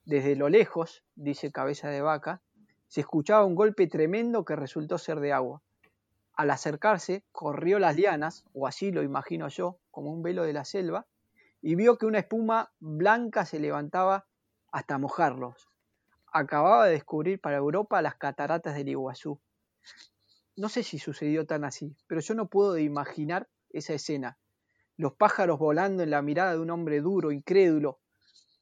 Desde 0.05 0.35
lo 0.35 0.49
lejos, 0.49 1.03
dice 1.15 1.51
Cabeza 1.51 1.89
de 1.89 2.01
Vaca, 2.01 2.41
se 2.87 3.01
escuchaba 3.01 3.45
un 3.45 3.55
golpe 3.55 3.87
tremendo 3.87 4.45
que 4.45 4.55
resultó 4.55 4.97
ser 4.97 5.19
de 5.21 5.33
agua. 5.33 5.61
Al 6.37 6.51
acercarse, 6.51 7.25
corrió 7.33 7.79
las 7.79 7.97
lianas, 7.97 8.45
o 8.53 8.67
así 8.67 8.91
lo 8.91 9.03
imagino 9.03 9.49
yo, 9.49 9.79
como 9.91 10.13
un 10.13 10.23
velo 10.23 10.43
de 10.43 10.53
la 10.53 10.63
selva, 10.63 11.05
y 11.61 11.75
vio 11.75 11.97
que 11.97 12.05
una 12.05 12.19
espuma 12.19 12.71
blanca 12.79 13.45
se 13.45 13.59
levantaba 13.59 14.27
hasta 14.71 14.97
mojarlos 14.97 15.67
acababa 16.31 16.85
de 16.85 16.93
descubrir 16.93 17.39
para 17.39 17.57
Europa 17.57 18.01
las 18.01 18.15
cataratas 18.15 18.75
del 18.75 18.89
Iguazú. 18.89 19.39
No 20.55 20.69
sé 20.69 20.83
si 20.83 20.99
sucedió 20.99 21.45
tan 21.45 21.63
así, 21.63 21.95
pero 22.07 22.21
yo 22.21 22.33
no 22.33 22.47
puedo 22.47 22.77
imaginar 22.77 23.47
esa 23.69 23.93
escena. 23.93 24.37
Los 24.95 25.13
pájaros 25.13 25.59
volando 25.59 26.03
en 26.03 26.09
la 26.09 26.21
mirada 26.21 26.53
de 26.53 26.59
un 26.59 26.71
hombre 26.71 27.01
duro, 27.01 27.31
incrédulo. 27.31 27.99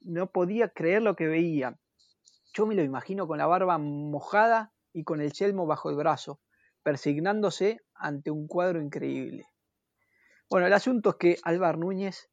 No 0.02 0.28
podía 0.28 0.70
creer 0.70 1.02
lo 1.02 1.16
que 1.16 1.28
veía. 1.28 1.78
Yo 2.54 2.66
me 2.66 2.76
lo 2.76 2.84
imagino 2.84 3.28
con 3.28 3.38
la 3.38 3.48
barba 3.48 3.78
mojada 3.78 4.74
y 4.94 5.04
con 5.04 5.22
el 5.22 5.32
yelmo 5.32 5.66
bajo 5.66 5.90
el 5.90 5.96
brazo, 5.96 6.40
persignándose 6.86 7.82
ante 7.96 8.30
un 8.30 8.46
cuadro 8.46 8.80
increíble. 8.80 9.48
Bueno, 10.52 10.68
el 10.68 10.74
asunto 10.74 11.10
es 11.10 11.16
que 11.16 11.38
Álvar 11.42 11.80
Núñez 11.80 12.30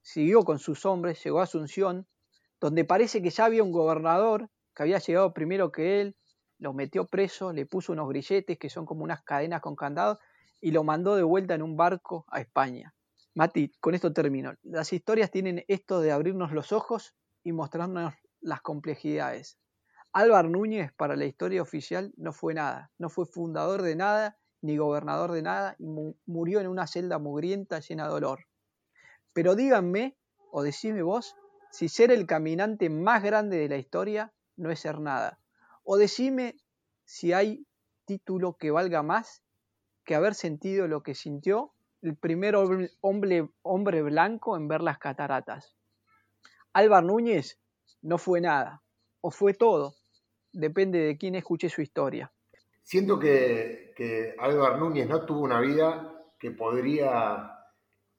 siguió 0.00 0.44
con 0.44 0.58
sus 0.58 0.86
hombres, 0.86 1.22
llegó 1.22 1.40
a 1.40 1.42
Asunción, 1.42 2.06
donde 2.58 2.86
parece 2.86 3.20
que 3.20 3.28
ya 3.28 3.44
había 3.44 3.62
un 3.62 3.70
gobernador 3.70 4.48
que 4.74 4.84
había 4.84 4.98
llegado 4.98 5.34
primero 5.34 5.70
que 5.70 6.00
él, 6.00 6.16
lo 6.58 6.72
metió 6.72 7.06
preso, 7.06 7.52
le 7.52 7.66
puso 7.66 7.92
unos 7.92 8.08
grilletes 8.08 8.58
que 8.58 8.70
son 8.70 8.86
como 8.86 9.04
unas 9.04 9.22
cadenas 9.24 9.60
con 9.60 9.76
candado 9.76 10.18
y 10.62 10.70
lo 10.70 10.84
mandó 10.84 11.14
de 11.14 11.24
vuelta 11.24 11.54
en 11.54 11.60
un 11.60 11.76
barco 11.76 12.24
a 12.28 12.40
España. 12.40 12.94
Mati, 13.34 13.72
con 13.78 13.94
esto 13.94 14.10
termino. 14.14 14.54
Las 14.62 14.90
historias 14.94 15.30
tienen 15.30 15.66
esto 15.68 16.00
de 16.00 16.12
abrirnos 16.12 16.52
los 16.52 16.72
ojos 16.72 17.14
y 17.44 17.52
mostrarnos 17.52 18.14
las 18.40 18.62
complejidades. 18.62 19.58
Álvar 20.14 20.50
Núñez 20.50 20.92
para 20.92 21.16
la 21.16 21.24
historia 21.24 21.62
oficial 21.62 22.12
no 22.18 22.34
fue 22.34 22.52
nada, 22.52 22.90
no 22.98 23.08
fue 23.08 23.24
fundador 23.24 23.80
de 23.80 23.96
nada 23.96 24.36
ni 24.60 24.76
gobernador 24.76 25.32
de 25.32 25.40
nada 25.40 25.74
y 25.78 25.86
murió 26.26 26.60
en 26.60 26.68
una 26.68 26.86
celda 26.86 27.18
mugrienta 27.18 27.80
llena 27.80 28.04
de 28.04 28.10
dolor. 28.10 28.46
Pero 29.32 29.54
díganme, 29.54 30.14
o 30.50 30.62
decime 30.62 31.00
vos, 31.00 31.34
si 31.70 31.88
ser 31.88 32.12
el 32.12 32.26
caminante 32.26 32.90
más 32.90 33.22
grande 33.22 33.56
de 33.56 33.70
la 33.70 33.78
historia 33.78 34.34
no 34.56 34.70
es 34.70 34.80
ser 34.80 35.00
nada. 35.00 35.38
O 35.82 35.96
decime 35.96 36.56
si 37.06 37.32
hay 37.32 37.66
título 38.04 38.58
que 38.58 38.70
valga 38.70 39.02
más 39.02 39.42
que 40.04 40.14
haber 40.14 40.34
sentido 40.34 40.88
lo 40.88 41.02
que 41.02 41.14
sintió 41.14 41.72
el 42.02 42.16
primer 42.16 42.54
hombre, 42.56 43.48
hombre 43.62 44.02
blanco 44.02 44.58
en 44.58 44.68
ver 44.68 44.82
las 44.82 44.98
cataratas. 44.98 45.74
Álvar 46.74 47.02
Núñez 47.02 47.58
no 48.02 48.18
fue 48.18 48.42
nada, 48.42 48.82
o 49.22 49.30
fue 49.30 49.54
todo, 49.54 49.94
depende 50.52 50.98
de 50.98 51.16
quién 51.16 51.34
escuche 51.34 51.68
su 51.68 51.82
historia. 51.82 52.32
Siento 52.82 53.18
que, 53.18 53.92
que 53.96 54.34
Álvar 54.38 54.78
Núñez 54.78 55.08
no 55.08 55.24
tuvo 55.24 55.40
una 55.40 55.60
vida 55.60 56.12
que 56.38 56.50
podría, 56.50 57.52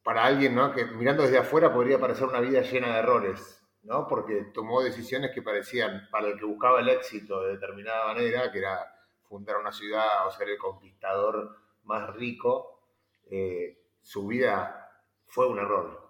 para 0.03 0.25
alguien 0.25 0.55
¿no? 0.55 0.73
que 0.73 0.85
mirando 0.85 1.23
desde 1.23 1.37
afuera, 1.37 1.73
podría 1.73 1.99
parecer 1.99 2.27
una 2.27 2.39
vida 2.39 2.61
llena 2.61 2.93
de 2.93 2.99
errores. 2.99 3.63
¿no? 3.83 4.07
porque 4.07 4.45
tomó 4.53 4.81
decisiones 4.81 5.31
que 5.31 5.41
parecían 5.41 6.07
para 6.09 6.27
el 6.27 6.39
que 6.39 6.45
buscaba 6.45 6.79
el 6.79 6.89
éxito 6.89 7.41
de 7.41 7.53
determinada 7.53 8.13
manera, 8.13 8.51
que 8.51 8.59
era 8.59 8.79
fundar 9.23 9.57
una 9.57 9.71
ciudad 9.71 10.25
o 10.27 10.31
ser 10.31 10.49
el 10.49 10.57
conquistador 10.57 11.57
más 11.83 12.13
rico, 12.15 12.81
eh, 13.29 13.77
su 14.01 14.27
vida 14.27 14.89
fue 15.25 15.47
un 15.47 15.59
error. 15.59 16.02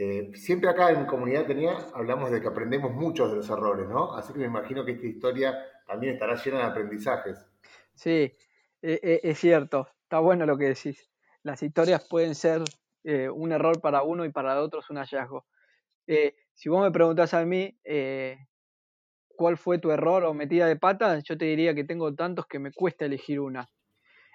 Eh, 0.00 0.30
siempre 0.34 0.70
acá 0.70 0.92
en 0.92 1.06
Comunidad 1.06 1.44
Tenía 1.46 1.76
hablamos 1.92 2.30
de 2.30 2.40
que 2.40 2.46
aprendemos 2.46 2.92
muchos 2.92 3.30
de 3.30 3.36
los 3.38 3.50
errores, 3.50 3.88
¿no? 3.88 4.14
Así 4.14 4.32
que 4.32 4.38
me 4.38 4.46
imagino 4.46 4.84
que 4.84 4.92
esta 4.92 5.06
historia 5.06 5.58
también 5.86 6.14
estará 6.14 6.36
llena 6.36 6.58
de 6.58 6.64
aprendizajes. 6.64 7.44
Sí, 7.94 8.32
e, 8.80 9.00
e, 9.02 9.20
es 9.24 9.38
cierto, 9.38 9.88
está 10.04 10.20
bueno 10.20 10.46
lo 10.46 10.56
que 10.56 10.66
decís. 10.66 11.10
Las 11.42 11.62
historias 11.62 12.06
pueden 12.08 12.36
ser 12.36 12.62
eh, 13.02 13.28
un 13.28 13.50
error 13.50 13.80
para 13.80 14.02
uno 14.02 14.24
y 14.24 14.30
para 14.30 14.62
otros 14.62 14.88
un 14.90 14.98
hallazgo. 14.98 15.46
Si 16.58 16.68
vos 16.68 16.82
me 16.82 16.90
preguntás 16.90 17.34
a 17.34 17.44
mí 17.44 17.78
eh, 17.84 18.36
cuál 19.28 19.56
fue 19.56 19.78
tu 19.78 19.92
error 19.92 20.24
o 20.24 20.34
metida 20.34 20.66
de 20.66 20.74
pata, 20.74 21.20
yo 21.20 21.38
te 21.38 21.44
diría 21.44 21.72
que 21.72 21.84
tengo 21.84 22.12
tantos 22.16 22.48
que 22.48 22.58
me 22.58 22.72
cuesta 22.72 23.04
elegir 23.04 23.38
una. 23.38 23.70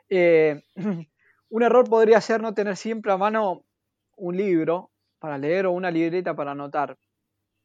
Eh, 0.08 0.64
un 1.50 1.64
error 1.64 1.90
podría 1.90 2.22
ser 2.22 2.42
no 2.42 2.54
tener 2.54 2.78
siempre 2.78 3.12
a 3.12 3.18
mano 3.18 3.66
un 4.16 4.38
libro 4.38 4.93
para 5.24 5.38
leer 5.38 5.68
o 5.68 5.72
una 5.72 5.90
libreta 5.90 6.36
para 6.36 6.52
anotar. 6.52 6.98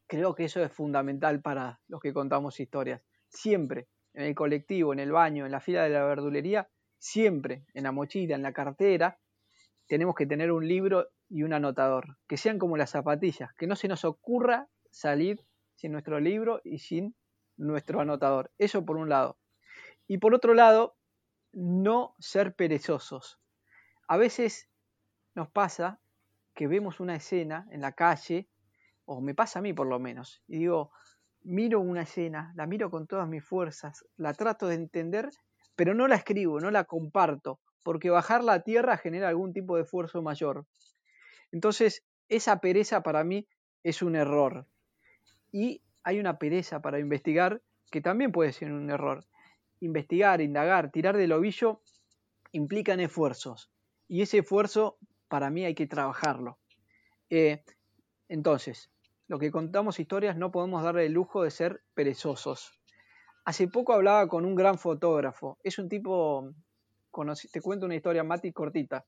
Creo 0.06 0.32
que 0.36 0.44
eso 0.44 0.62
es 0.62 0.70
fundamental 0.70 1.42
para 1.42 1.80
los 1.88 2.00
que 2.00 2.12
contamos 2.12 2.60
historias. 2.60 3.02
Siempre, 3.28 3.88
en 4.14 4.26
el 4.26 4.36
colectivo, 4.36 4.92
en 4.92 5.00
el 5.00 5.10
baño, 5.10 5.44
en 5.44 5.50
la 5.50 5.58
fila 5.58 5.82
de 5.82 5.88
la 5.88 6.04
verdulería, 6.04 6.68
siempre, 6.98 7.64
en 7.74 7.82
la 7.82 7.90
mochila, 7.90 8.36
en 8.36 8.42
la 8.42 8.52
cartera, 8.52 9.18
tenemos 9.88 10.14
que 10.14 10.24
tener 10.24 10.52
un 10.52 10.68
libro 10.68 11.08
y 11.28 11.42
un 11.42 11.52
anotador, 11.52 12.16
que 12.28 12.36
sean 12.36 12.60
como 12.60 12.76
las 12.76 12.90
zapatillas, 12.90 13.52
que 13.54 13.66
no 13.66 13.74
se 13.74 13.88
nos 13.88 14.04
ocurra 14.04 14.68
salir 14.92 15.44
sin 15.74 15.90
nuestro 15.90 16.20
libro 16.20 16.60
y 16.62 16.78
sin 16.78 17.16
nuestro 17.56 18.00
anotador. 18.00 18.52
Eso 18.58 18.84
por 18.84 18.98
un 18.98 19.08
lado. 19.08 19.36
Y 20.06 20.18
por 20.18 20.32
otro 20.32 20.54
lado, 20.54 20.96
no 21.52 22.14
ser 22.20 22.54
perezosos. 22.54 23.40
A 24.06 24.16
veces 24.16 24.70
nos 25.34 25.50
pasa 25.50 26.00
que 26.58 26.66
vemos 26.66 26.98
una 26.98 27.14
escena 27.14 27.68
en 27.70 27.80
la 27.82 27.92
calle, 27.92 28.48
o 29.04 29.20
me 29.20 29.32
pasa 29.32 29.60
a 29.60 29.62
mí 29.62 29.72
por 29.72 29.86
lo 29.86 30.00
menos, 30.00 30.42
y 30.48 30.58
digo, 30.58 30.90
miro 31.44 31.78
una 31.78 32.02
escena, 32.02 32.52
la 32.56 32.66
miro 32.66 32.90
con 32.90 33.06
todas 33.06 33.28
mis 33.28 33.44
fuerzas, 33.44 34.04
la 34.16 34.34
trato 34.34 34.66
de 34.66 34.74
entender, 34.74 35.30
pero 35.76 35.94
no 35.94 36.08
la 36.08 36.16
escribo, 36.16 36.58
no 36.58 36.72
la 36.72 36.82
comparto, 36.82 37.60
porque 37.84 38.10
bajar 38.10 38.42
la 38.42 38.64
tierra 38.64 38.96
genera 38.96 39.28
algún 39.28 39.52
tipo 39.52 39.76
de 39.76 39.82
esfuerzo 39.82 40.20
mayor. 40.20 40.66
Entonces, 41.52 42.02
esa 42.28 42.58
pereza 42.58 43.04
para 43.04 43.22
mí 43.22 43.46
es 43.84 44.02
un 44.02 44.16
error. 44.16 44.66
Y 45.52 45.80
hay 46.02 46.18
una 46.18 46.40
pereza 46.40 46.82
para 46.82 46.98
investigar 46.98 47.62
que 47.92 48.00
también 48.00 48.32
puede 48.32 48.52
ser 48.52 48.72
un 48.72 48.90
error. 48.90 49.24
Investigar, 49.78 50.40
indagar, 50.40 50.90
tirar 50.90 51.16
del 51.16 51.30
ovillo 51.30 51.82
implican 52.50 52.98
esfuerzos. 52.98 53.70
Y 54.08 54.22
ese 54.22 54.38
esfuerzo 54.38 54.98
para 55.28 55.50
mí 55.50 55.64
hay 55.64 55.74
que 55.74 55.86
trabajarlo. 55.86 56.58
Eh, 57.30 57.62
entonces, 58.28 58.90
lo 59.26 59.38
que 59.38 59.50
contamos 59.50 60.00
historias 60.00 60.36
no 60.36 60.50
podemos 60.50 60.82
darle 60.82 61.06
el 61.06 61.12
lujo 61.12 61.42
de 61.42 61.50
ser 61.50 61.82
perezosos. 61.94 62.72
Hace 63.44 63.68
poco 63.68 63.92
hablaba 63.92 64.26
con 64.28 64.44
un 64.44 64.54
gran 64.54 64.78
fotógrafo. 64.78 65.58
Es 65.62 65.78
un 65.78 65.88
tipo, 65.88 66.52
te 67.52 67.60
cuento 67.60 67.86
una 67.86 67.94
historia, 67.94 68.24
Mati, 68.24 68.52
cortita. 68.52 69.06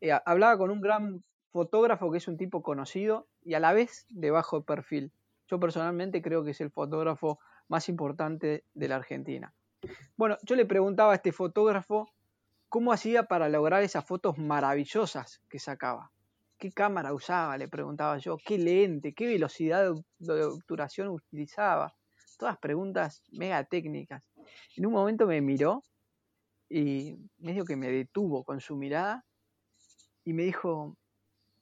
Eh, 0.00 0.12
hablaba 0.24 0.58
con 0.58 0.70
un 0.70 0.80
gran 0.80 1.22
fotógrafo 1.50 2.10
que 2.10 2.18
es 2.18 2.28
un 2.28 2.36
tipo 2.36 2.62
conocido 2.62 3.28
y 3.42 3.54
a 3.54 3.60
la 3.60 3.72
vez 3.72 4.06
de 4.08 4.30
bajo 4.30 4.64
perfil. 4.64 5.12
Yo 5.48 5.60
personalmente 5.60 6.22
creo 6.22 6.42
que 6.42 6.50
es 6.50 6.60
el 6.60 6.70
fotógrafo 6.70 7.38
más 7.68 7.88
importante 7.88 8.64
de 8.74 8.88
la 8.88 8.96
Argentina. 8.96 9.54
Bueno, 10.16 10.38
yo 10.42 10.56
le 10.56 10.66
preguntaba 10.66 11.12
a 11.12 11.16
este 11.16 11.32
fotógrafo 11.32 12.13
cómo 12.74 12.92
hacía 12.92 13.22
para 13.28 13.48
lograr 13.48 13.84
esas 13.84 14.04
fotos 14.04 14.36
maravillosas 14.36 15.40
que 15.48 15.60
sacaba. 15.60 16.10
¿Qué 16.58 16.72
cámara 16.72 17.14
usaba? 17.14 17.56
Le 17.56 17.68
preguntaba 17.68 18.18
yo. 18.18 18.36
¿Qué 18.36 18.58
lente? 18.58 19.14
¿Qué 19.14 19.28
velocidad 19.28 19.94
de 20.18 20.44
obturación 20.44 21.06
utilizaba? 21.06 21.94
Todas 22.36 22.58
preguntas 22.58 23.22
mega 23.30 23.62
técnicas. 23.62 24.24
En 24.74 24.86
un 24.86 24.92
momento 24.92 25.24
me 25.24 25.40
miró 25.40 25.84
y 26.68 27.16
medio 27.38 27.64
que 27.64 27.76
me 27.76 27.88
detuvo 27.88 28.42
con 28.42 28.60
su 28.60 28.74
mirada 28.74 29.24
y 30.24 30.32
me 30.32 30.42
dijo, 30.42 30.96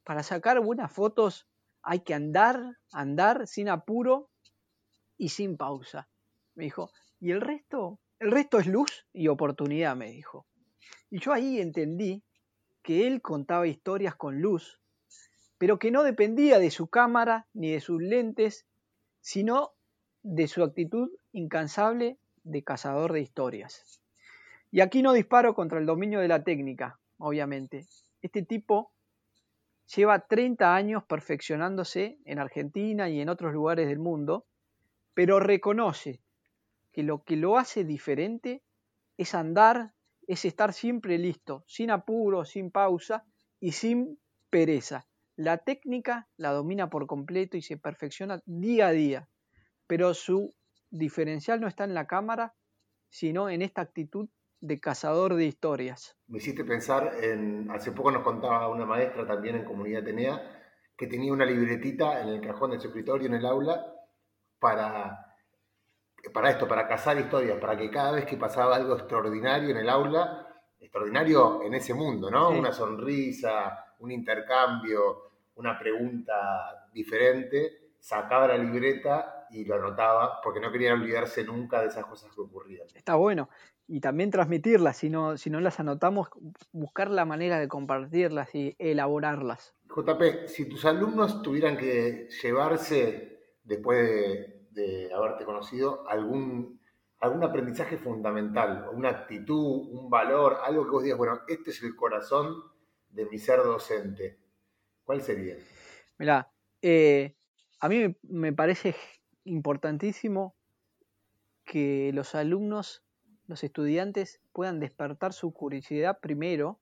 para 0.05 0.23
sacar 0.23 0.61
buenas 0.61 0.91
fotos 0.91 1.47
hay 1.83 2.01
que 2.01 2.15
andar, 2.15 2.79
andar 2.91 3.47
sin 3.47 3.69
apuro 3.69 4.31
y 5.19 5.29
sin 5.29 5.59
pausa. 5.59 6.09
Me 6.55 6.65
dijo, 6.65 6.91
y 7.21 7.33
el 7.33 7.43
resto, 7.43 8.01
el 8.19 8.31
resto 8.31 8.59
es 8.59 8.67
luz 8.67 9.07
y 9.13 9.29
oportunidad, 9.29 9.95
me 9.95 10.11
dijo. 10.11 10.47
Y 11.11 11.19
yo 11.19 11.33
ahí 11.33 11.61
entendí 11.61 12.23
que 12.83 13.07
él 13.07 13.23
contaba 13.23 13.67
historias 13.67 14.17
con 14.17 14.41
luz, 14.41 14.81
pero 15.59 15.79
que 15.79 15.91
no 15.91 16.03
dependía 16.03 16.59
de 16.59 16.71
su 16.71 16.89
cámara 16.89 17.47
ni 17.55 17.71
de 17.71 17.81
sus 17.81 18.03
lentes, 18.03 18.67
sino 19.21 19.73
de 20.23 20.49
su 20.49 20.63
actitud 20.63 21.11
incansable 21.33 22.19
de 22.45 22.65
cazador 22.65 23.13
de 23.13 23.21
historias. 23.21 24.01
Y 24.71 24.81
aquí 24.81 25.03
no 25.03 25.13
disparo 25.13 25.55
contra 25.55 25.79
el 25.79 25.87
dominio 25.87 26.21
de 26.21 26.29
la 26.29 26.43
técnica, 26.43 26.99
obviamente. 27.19 27.87
Este 28.23 28.43
tipo 28.43 28.93
lleva 29.95 30.27
30 30.27 30.75
años 30.75 31.05
perfeccionándose 31.05 32.19
en 32.25 32.39
Argentina 32.39 33.09
y 33.09 33.21
en 33.21 33.29
otros 33.29 33.53
lugares 33.53 33.89
del 33.89 33.99
mundo, 33.99 34.47
pero 35.15 35.41
reconoce 35.41 36.21
que 36.93 37.03
lo 37.03 37.23
que 37.23 37.37
lo 37.37 37.59
hace 37.59 37.85
diferente 37.85 38.63
es 39.17 39.35
andar, 39.35 39.93
es 40.33 40.47
estar 40.47 40.73
siempre 40.73 41.19
listo, 41.19 41.63
sin 41.67 41.91
apuro, 41.91 42.47
sin 42.47 42.71
pausa 42.71 43.23
y 43.61 43.73
sin 43.73 44.19
pereza. 44.49 45.07
La 45.37 45.59
técnica 45.59 46.27
la 46.39 46.53
domina 46.53 46.89
por 46.89 47.07
completo 47.07 47.59
y 47.59 47.63
se 47.63 47.77
perfecciona 47.77 48.41
día 48.47 48.87
a 48.87 48.93
día, 48.93 49.29
pero 49.87 50.15
su 50.15 50.55
diferencial 50.91 51.61
no 51.61 51.69
está 51.69 51.85
en 51.85 51.93
la 51.93 52.07
cámara, 52.07 52.55
sino 53.11 53.51
en 53.51 53.61
esta 53.61 53.83
actitud 53.83 54.31
de 54.61 54.81
cazador 54.81 55.35
de 55.35 55.45
historias. 55.45 56.17
Me 56.29 56.39
hiciste 56.39 56.65
pensar 56.65 57.13
en, 57.23 57.71
hace 57.71 57.93
poco 57.93 58.11
nos 58.11 58.23
contaba 58.23 58.69
una 58.69 58.87
maestra 58.87 59.27
también 59.27 59.57
en 59.57 59.65
Comunidad 59.67 60.01
Atenea, 60.01 60.41
que 60.97 61.09
tenía 61.09 61.31
una 61.31 61.45
libretita 61.45 62.23
en 62.23 62.29
el 62.29 62.41
cajón 62.41 62.71
de 62.71 62.81
su 62.81 62.89
escritorio 62.89 63.27
en 63.27 63.35
el 63.35 63.45
aula 63.45 63.85
para, 64.59 65.32
para 66.31 66.51
esto, 66.51 66.69
para 66.69 66.87
cazar 66.87 67.19
historias, 67.19 67.59
para 67.59 67.77
que 67.77 67.91
cada 67.91 68.13
vez 68.13 68.27
que 68.27 68.37
pasaba 68.37 68.77
algo 68.77 68.95
extraordinario 68.95 69.71
en 69.71 69.79
el 69.79 69.89
aula, 69.89 70.47
extraordinario 70.81 71.63
en 71.63 71.75
ese 71.75 71.95
mundo, 71.95 72.31
¿no? 72.31 72.51
Una 72.51 72.73
sonrisa, 72.73 73.95
un 73.99 74.11
intercambio, 74.11 75.33
una 75.57 75.79
pregunta 75.79 76.89
diferente, 76.93 77.93
sacaba 77.99 78.49
la 78.49 78.59
libreta 78.59 79.47
y 79.51 79.65
lo 79.65 79.77
anotaba 79.77 80.41
porque 80.43 80.61
no 80.61 80.73
quería 80.73 80.95
olvidarse 80.95 81.45
nunca 81.45 81.81
de 81.81 81.89
esas 81.89 82.07
cosas 82.07 82.33
que 82.35 82.41
ocurrían. 82.41 82.87
Está 82.95 83.15
bueno 83.15 83.49
y 83.87 84.01
también 84.01 84.31
transmitirlas, 84.31 84.97
si 84.97 85.11
no, 85.11 85.37
si 85.37 85.51
no 85.51 85.61
las 85.61 85.79
anotamos, 85.79 86.29
buscar 86.73 87.11
la 87.11 87.25
manera 87.25 87.59
de 87.59 87.69
compartirlas 87.69 88.55
y 88.55 88.75
elaborarlas. 88.79 89.75
JP, 89.95 90.47
si 90.47 90.69
tus 90.69 90.85
alumnos 90.85 91.43
tuvieran 91.43 91.77
que 91.77 92.29
llevarse, 92.43 93.39
después 93.65 94.09
de, 94.09 94.62
haberte 95.15 95.45
conocido, 95.45 96.09
algún, 96.09 96.81
algún 97.21 97.43
aprendizaje 97.45 97.99
fundamental, 97.99 98.89
una 98.93 99.11
actitud, 99.11 99.89
un 99.91 100.11
valor, 100.11 100.59
algo 100.65 100.85
que 100.85 100.91
vos 100.91 101.03
digas, 101.03 101.19
bueno, 101.19 101.41
este 101.49 101.71
es 101.71 101.83
el 101.83 101.95
corazón 101.97 102.55
de 103.09 103.27
mi 103.27 103.39
ser 103.39 103.59
docente, 103.59 104.39
¿cuál 105.05 105.21
sería? 105.23 105.57
Mira, 106.19 106.51
eh, 106.81 107.37
a 107.81 107.89
mí 107.89 108.17
me 108.23 108.53
parece 108.53 108.95
importantísimo 109.45 110.57
que 111.65 112.11
los 112.15 112.35
alumnos 112.35 113.05
los 113.47 113.65
estudiantes 113.65 114.41
puedan 114.53 114.81
despertar 114.81 115.33
su 115.33 115.53
curiosidad 115.53 116.21
primero 116.21 116.81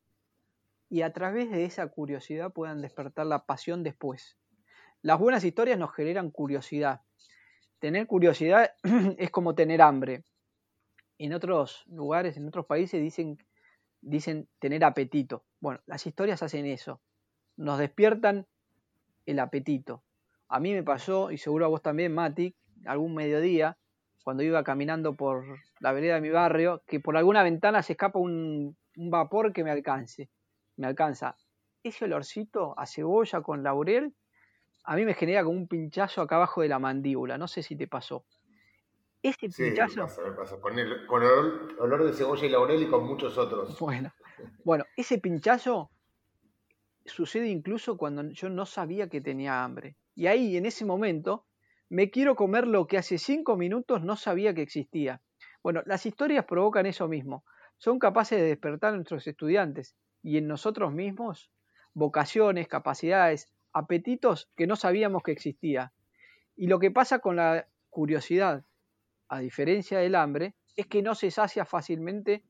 y 0.89 1.03
a 1.03 1.13
través 1.13 1.51
de 1.51 1.65
esa 1.65 1.87
curiosidad 1.89 2.53
puedan 2.53 2.81
despertar 2.83 3.27
la 3.27 3.47
pasión 3.47 3.83
después. 3.83 4.37
Las 5.03 5.19
buenas 5.19 5.45
historias 5.45 5.79
nos 5.79 5.95
generan 5.95 6.31
curiosidad. 6.31 7.03
Tener 7.81 8.07
curiosidad 8.07 8.73
es 9.19 9.31
como 9.31 9.55
tener 9.55 9.83
hambre. 9.83 10.23
En 11.19 11.33
otros 11.33 11.85
lugares, 11.87 12.37
en 12.37 12.47
otros 12.47 12.67
países 12.67 13.01
dicen, 13.01 13.39
dicen 14.01 14.49
tener 14.59 14.85
apetito. 14.85 15.45
Bueno, 15.61 15.81
las 15.87 16.07
historias 16.07 16.43
hacen 16.43 16.67
eso. 16.67 17.01
Nos 17.57 17.79
despiertan 17.79 18.47
el 19.27 19.39
apetito. 19.39 20.03
A 20.49 20.61
mí 20.61 20.73
me 20.73 20.83
pasó, 20.83 21.31
y 21.31 21.39
seguro 21.39 21.65
a 21.65 21.69
vos 21.69 21.83
también, 21.83 22.15
Mati, 22.15 22.55
algún 22.87 23.15
mediodía, 23.15 23.79
cuando 24.25 24.43
iba 24.43 24.63
caminando 24.63 25.15
por 25.17 25.45
la 25.81 25.93
vereda 25.93 26.17
de 26.17 26.21
mi 26.21 26.31
barrio, 26.31 26.83
que 26.87 27.01
por 27.01 27.17
alguna 27.17 27.43
ventana 27.43 27.83
se 27.83 27.95
escapa 27.95 28.19
un, 28.19 28.77
vapor 28.97 29.53
que 29.53 29.65
me 29.65 29.71
alcance, 29.71 30.29
me 30.77 30.87
alcanza. 30.87 31.37
Ese 31.83 32.05
olorcito 32.05 32.79
a 32.79 32.87
cebolla 32.87 33.41
con 33.41 33.63
laurel, 33.63 34.15
a 34.85 34.97
mí 34.97 35.05
me 35.05 35.15
genera 35.15 35.45
como 35.45 35.57
un 35.57 35.69
pinchazo 35.69 36.23
acá 36.23 36.37
abajo 36.37 36.63
de 36.63 36.69
la 36.69 36.79
mandíbula, 36.79 37.39
no 37.39 37.49
sé 37.49 37.63
si 37.63 37.77
te 37.77 37.87
pasó. 37.87 38.25
Ese 39.23 39.49
pinchazo... 39.49 40.07
Con, 40.61 40.79
el, 40.79 41.07
con 41.07 41.23
el 41.23 41.29
olor 41.79 42.05
de 42.05 42.13
cebolla 42.13 42.47
y 42.47 42.49
laurel 42.49 42.83
y 42.83 42.89
con 42.89 43.07
muchos 43.07 43.37
otros. 43.37 43.79
Bueno, 43.79 44.13
bueno, 44.65 44.85
ese 44.97 45.19
pinchazo 45.19 45.91
sucede 47.05 47.49
incluso 47.49 47.97
cuando 47.97 48.23
yo 48.31 48.49
no 48.49 48.67
sabía 48.67 49.09
que 49.09 49.21
tenía 49.21 49.63
hambre. 49.63 49.97
Y 50.15 50.27
ahí, 50.27 50.57
en 50.57 50.67
ese 50.67 50.85
momento, 50.85 51.47
me 51.89 52.11
quiero 52.11 52.37
comer 52.37 52.67
lo 52.67 52.87
que 52.87 52.99
hace 52.99 53.19
cinco 53.19 53.57
minutos 53.57 54.03
no 54.03 54.17
sabía 54.17 54.55
que 54.55 54.63
existía. 54.63 55.21
Bueno, 55.63 55.83
las 55.87 56.07
historias 56.07 56.45
provocan 56.47 56.87
eso 56.87 57.09
mismo. 57.09 57.45
Son 57.79 57.99
capaces 57.99 58.39
de 58.39 58.47
despertar 58.47 58.93
a 58.93 58.97
nuestros 58.97 59.27
estudiantes 59.27 59.97
y 60.23 60.39
en 60.39 60.47
nosotros 60.47 60.93
mismos 60.93 61.51
vocaciones, 61.93 62.69
capacidades, 62.69 63.49
apetitos 63.73 64.51
que 64.57 64.67
no 64.67 64.77
sabíamos 64.77 65.23
que 65.23 65.33
existía. 65.33 65.93
Y 66.57 66.67
lo 66.67 66.79
que 66.79 66.91
pasa 66.91 67.21
con 67.21 67.37
la 67.37 67.67
curiosidad, 67.89 68.65
a 69.29 69.41
diferencia 69.41 69.99
del 69.99 70.15
hambre, 70.15 70.55
es 70.77 70.87
que 70.87 71.03
no 71.03 71.15
se 71.15 71.31
sacia 71.31 71.65
fácilmente 71.65 72.45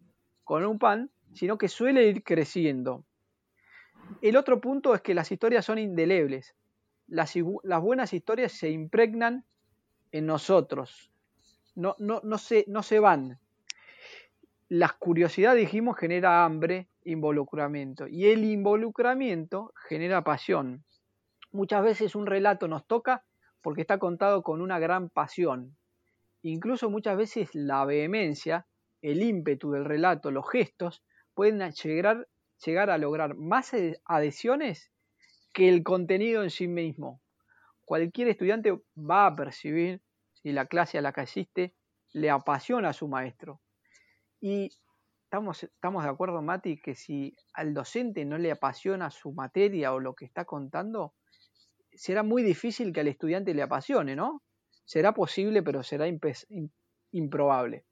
con 0.45 0.65
un 0.65 0.79
pan, 0.79 1.11
sino 1.33 1.59
que 1.59 1.69
suele 1.69 2.07
ir 2.09 2.25
creciendo. 2.25 3.05
El 4.23 4.37
otro 4.37 4.61
punto 4.61 4.95
es 4.95 5.03
que 5.03 5.15
las 5.15 5.31
historias 5.31 5.65
son 5.65 5.79
indelebles 5.79 6.55
las, 7.11 7.35
buenas 7.83 8.13
historias 8.13 8.53
se 8.53 8.71
impregnan 8.71 9.45
en 10.13 10.27
nosotros, 10.27 11.13
no, 11.75 11.97
no, 11.99 12.21
no, 12.23 12.39
se, 12.39 12.65
no 12.69 12.83
se 12.83 12.99
van. 13.01 13.39
La 14.69 14.97
curiosidad, 14.99 15.57
dijimos, 15.57 15.99
genera 15.99 16.45
hambre, 16.45 16.89
involucramiento, 17.05 18.07
y 18.07 18.27
el 18.27 18.45
involucramiento 18.45 19.73
genera 19.89 20.23
pasión. 20.23 20.85
Muchas 21.53 21.83
veces 21.83 22.15
un 22.15 22.27
relato 22.27 22.69
nos 22.69 22.87
toca 22.87 23.25
porque 23.61 23.81
está 23.81 23.99
contado 23.99 24.43
con 24.43 24.61
una 24.61 24.79
gran 24.79 25.11
pasión. 25.11 25.77
Incluso 26.43 26.91
muchas 26.91 27.17
veces 27.17 27.51
la 27.55 27.85
vehemencia, 27.85 28.67
el 29.03 29.23
ímpetu 29.23 29.73
del 29.73 29.85
relato, 29.85 30.31
los 30.31 30.49
gestos, 30.49 31.03
pueden 31.35 31.71
llegar, 31.73 32.29
llegar 32.65 32.91
a 32.91 32.99
lograr 32.99 33.35
más 33.35 33.73
adhesiones 34.05 34.91
que 35.53 35.69
el 35.69 35.83
contenido 35.83 36.43
en 36.43 36.51
sí 36.51 36.69
mismo. 36.69 37.21
Cualquier 37.85 38.29
estudiante 38.29 38.79
va 38.97 39.27
a 39.27 39.35
percibir 39.35 40.01
si 40.33 40.53
la 40.53 40.67
clase 40.67 40.99
a 40.99 41.03
la 41.03 41.13
que 41.13 41.23
asiste 41.23 41.75
le 42.13 42.31
apasiona 42.31 42.91
a 42.91 42.93
su 42.93 43.09
maestro. 43.09 43.61
Y 44.41 44.71
estamos, 45.25 45.65
estamos 45.65 46.05
de 46.05 46.11
acuerdo, 46.11 46.41
Mati, 46.43 46.81
que 46.81 46.95
si 46.95 47.37
al 47.53 47.75
docente 47.75 48.25
no 48.25 48.39
le 48.39 48.53
apasiona 48.53 49.11
su 49.11 49.33
materia 49.33 49.93
o 49.93 50.01
lo 50.01 50.15
que 50.15 50.25
está 50.25 50.45
contando, 50.45 51.15
será 51.93 52.23
muy 52.23 52.43
difícil 52.43 52.93
que 52.93 53.01
al 53.01 53.09
estudiante 53.09 53.55
le 53.55 53.63
apasione, 53.63 54.17
¿no? 54.17 54.43
Será 54.85 55.13
posible, 55.13 55.63
pero 55.63 55.83
será 55.83 56.07
improbable. 57.11 57.85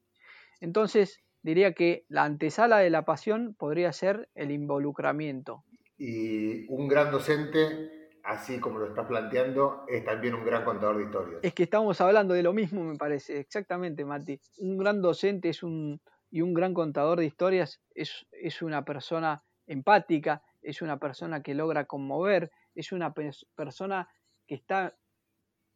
Entonces, 0.59 1.21
diría 1.41 1.73
que 1.73 2.05
la 2.09 2.23
antesala 2.23 2.79
de 2.79 2.89
la 2.89 3.05
pasión 3.05 3.55
podría 3.57 3.93
ser 3.93 4.29
el 4.35 4.51
involucramiento. 4.51 5.63
Y 5.97 6.65
un 6.67 6.87
gran 6.87 7.11
docente, 7.11 8.09
así 8.23 8.59
como 8.59 8.79
lo 8.79 8.87
estás 8.87 9.07
planteando, 9.07 9.85
es 9.87 10.03
también 10.03 10.33
un 10.33 10.45
gran 10.45 10.63
contador 10.63 10.97
de 10.97 11.03
historias. 11.03 11.39
Es 11.43 11.53
que 11.53 11.63
estamos 11.63 11.99
hablando 12.01 12.33
de 12.33 12.43
lo 12.43 12.53
mismo, 12.53 12.83
me 12.83 12.97
parece, 12.97 13.39
exactamente, 13.39 14.05
Mati. 14.05 14.39
Un 14.59 14.77
gran 14.77 15.01
docente 15.01 15.49
es 15.49 15.63
un, 15.63 16.01
y 16.29 16.41
un 16.41 16.53
gran 16.53 16.73
contador 16.73 17.19
de 17.19 17.25
historias 17.25 17.81
es, 17.95 18.27
es 18.31 18.61
una 18.61 18.85
persona 18.85 19.43
empática, 19.67 20.43
es 20.61 20.81
una 20.81 20.97
persona 20.99 21.41
que 21.41 21.53
logra 21.53 21.85
conmover, 21.85 22.51
es 22.79 22.91
una 22.91 23.13
persona 23.13 24.09
que 24.47 24.55
está 24.55 24.95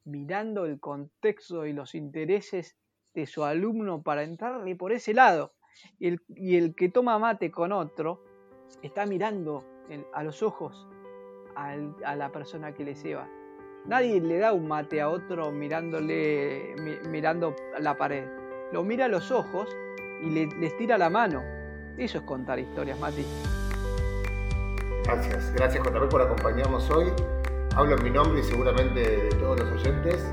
mirando 0.04 0.64
el 0.64 0.80
contexto 0.80 1.66
y 1.66 1.72
los 1.72 1.94
intereses 1.94 2.76
de 3.14 3.26
su 3.26 3.44
alumno 3.44 4.02
para 4.02 4.22
entrarle 4.22 4.74
por 4.76 4.92
ese 4.92 5.14
lado. 5.14 5.54
Y 5.98 6.56
el, 6.56 6.74
que 6.74 6.88
toma 6.88 7.18
mate 7.18 7.50
con 7.50 7.72
otro 7.72 8.22
está 8.82 9.06
mirando 9.06 9.64
a 10.12 10.22
los 10.22 10.42
ojos 10.42 10.88
a 11.56 12.16
la 12.16 12.32
persona 12.32 12.74
que 12.74 12.84
le 12.84 12.94
ceba. 12.94 13.28
Nadie 13.86 14.20
le 14.20 14.38
da 14.38 14.52
un 14.52 14.66
mate 14.66 15.00
a 15.00 15.10
otro 15.10 15.52
mirándole, 15.52 16.74
mirando 17.10 17.54
a 17.76 17.80
la 17.80 17.96
pared. 17.96 18.26
Lo 18.72 18.82
mira 18.82 19.04
a 19.04 19.08
los 19.08 19.30
ojos 19.30 19.68
y 20.22 20.30
le, 20.30 20.46
les 20.58 20.76
tira 20.78 20.96
la 20.96 21.10
mano. 21.10 21.42
Eso 21.98 22.18
es 22.18 22.24
contar 22.24 22.58
historias, 22.58 22.98
Mati. 22.98 23.24
Gracias, 25.04 25.52
gracias 25.54 25.84
JP 25.84 26.08
por 26.08 26.22
acompañarnos 26.22 26.90
hoy. 26.90 27.12
Hablo 27.76 27.96
en 27.96 28.04
mi 28.04 28.10
nombre 28.10 28.40
y 28.40 28.44
seguramente 28.44 29.00
de 29.00 29.28
todos 29.38 29.60
los 29.60 29.72
oyentes 29.72 30.24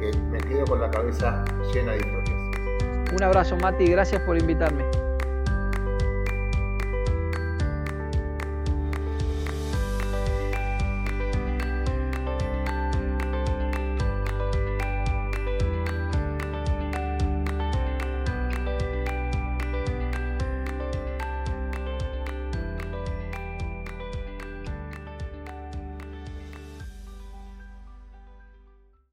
que 0.00 0.16
me 0.30 0.38
quedo 0.38 0.64
con 0.64 0.80
la 0.80 0.90
cabeza 0.90 1.44
llena 1.72 1.92
de 1.92 1.98
historias. 1.98 3.12
Un 3.12 3.22
abrazo 3.22 3.56
Mati, 3.56 3.86
gracias 3.86 4.20
por 4.22 4.36
invitarme. 4.36 4.84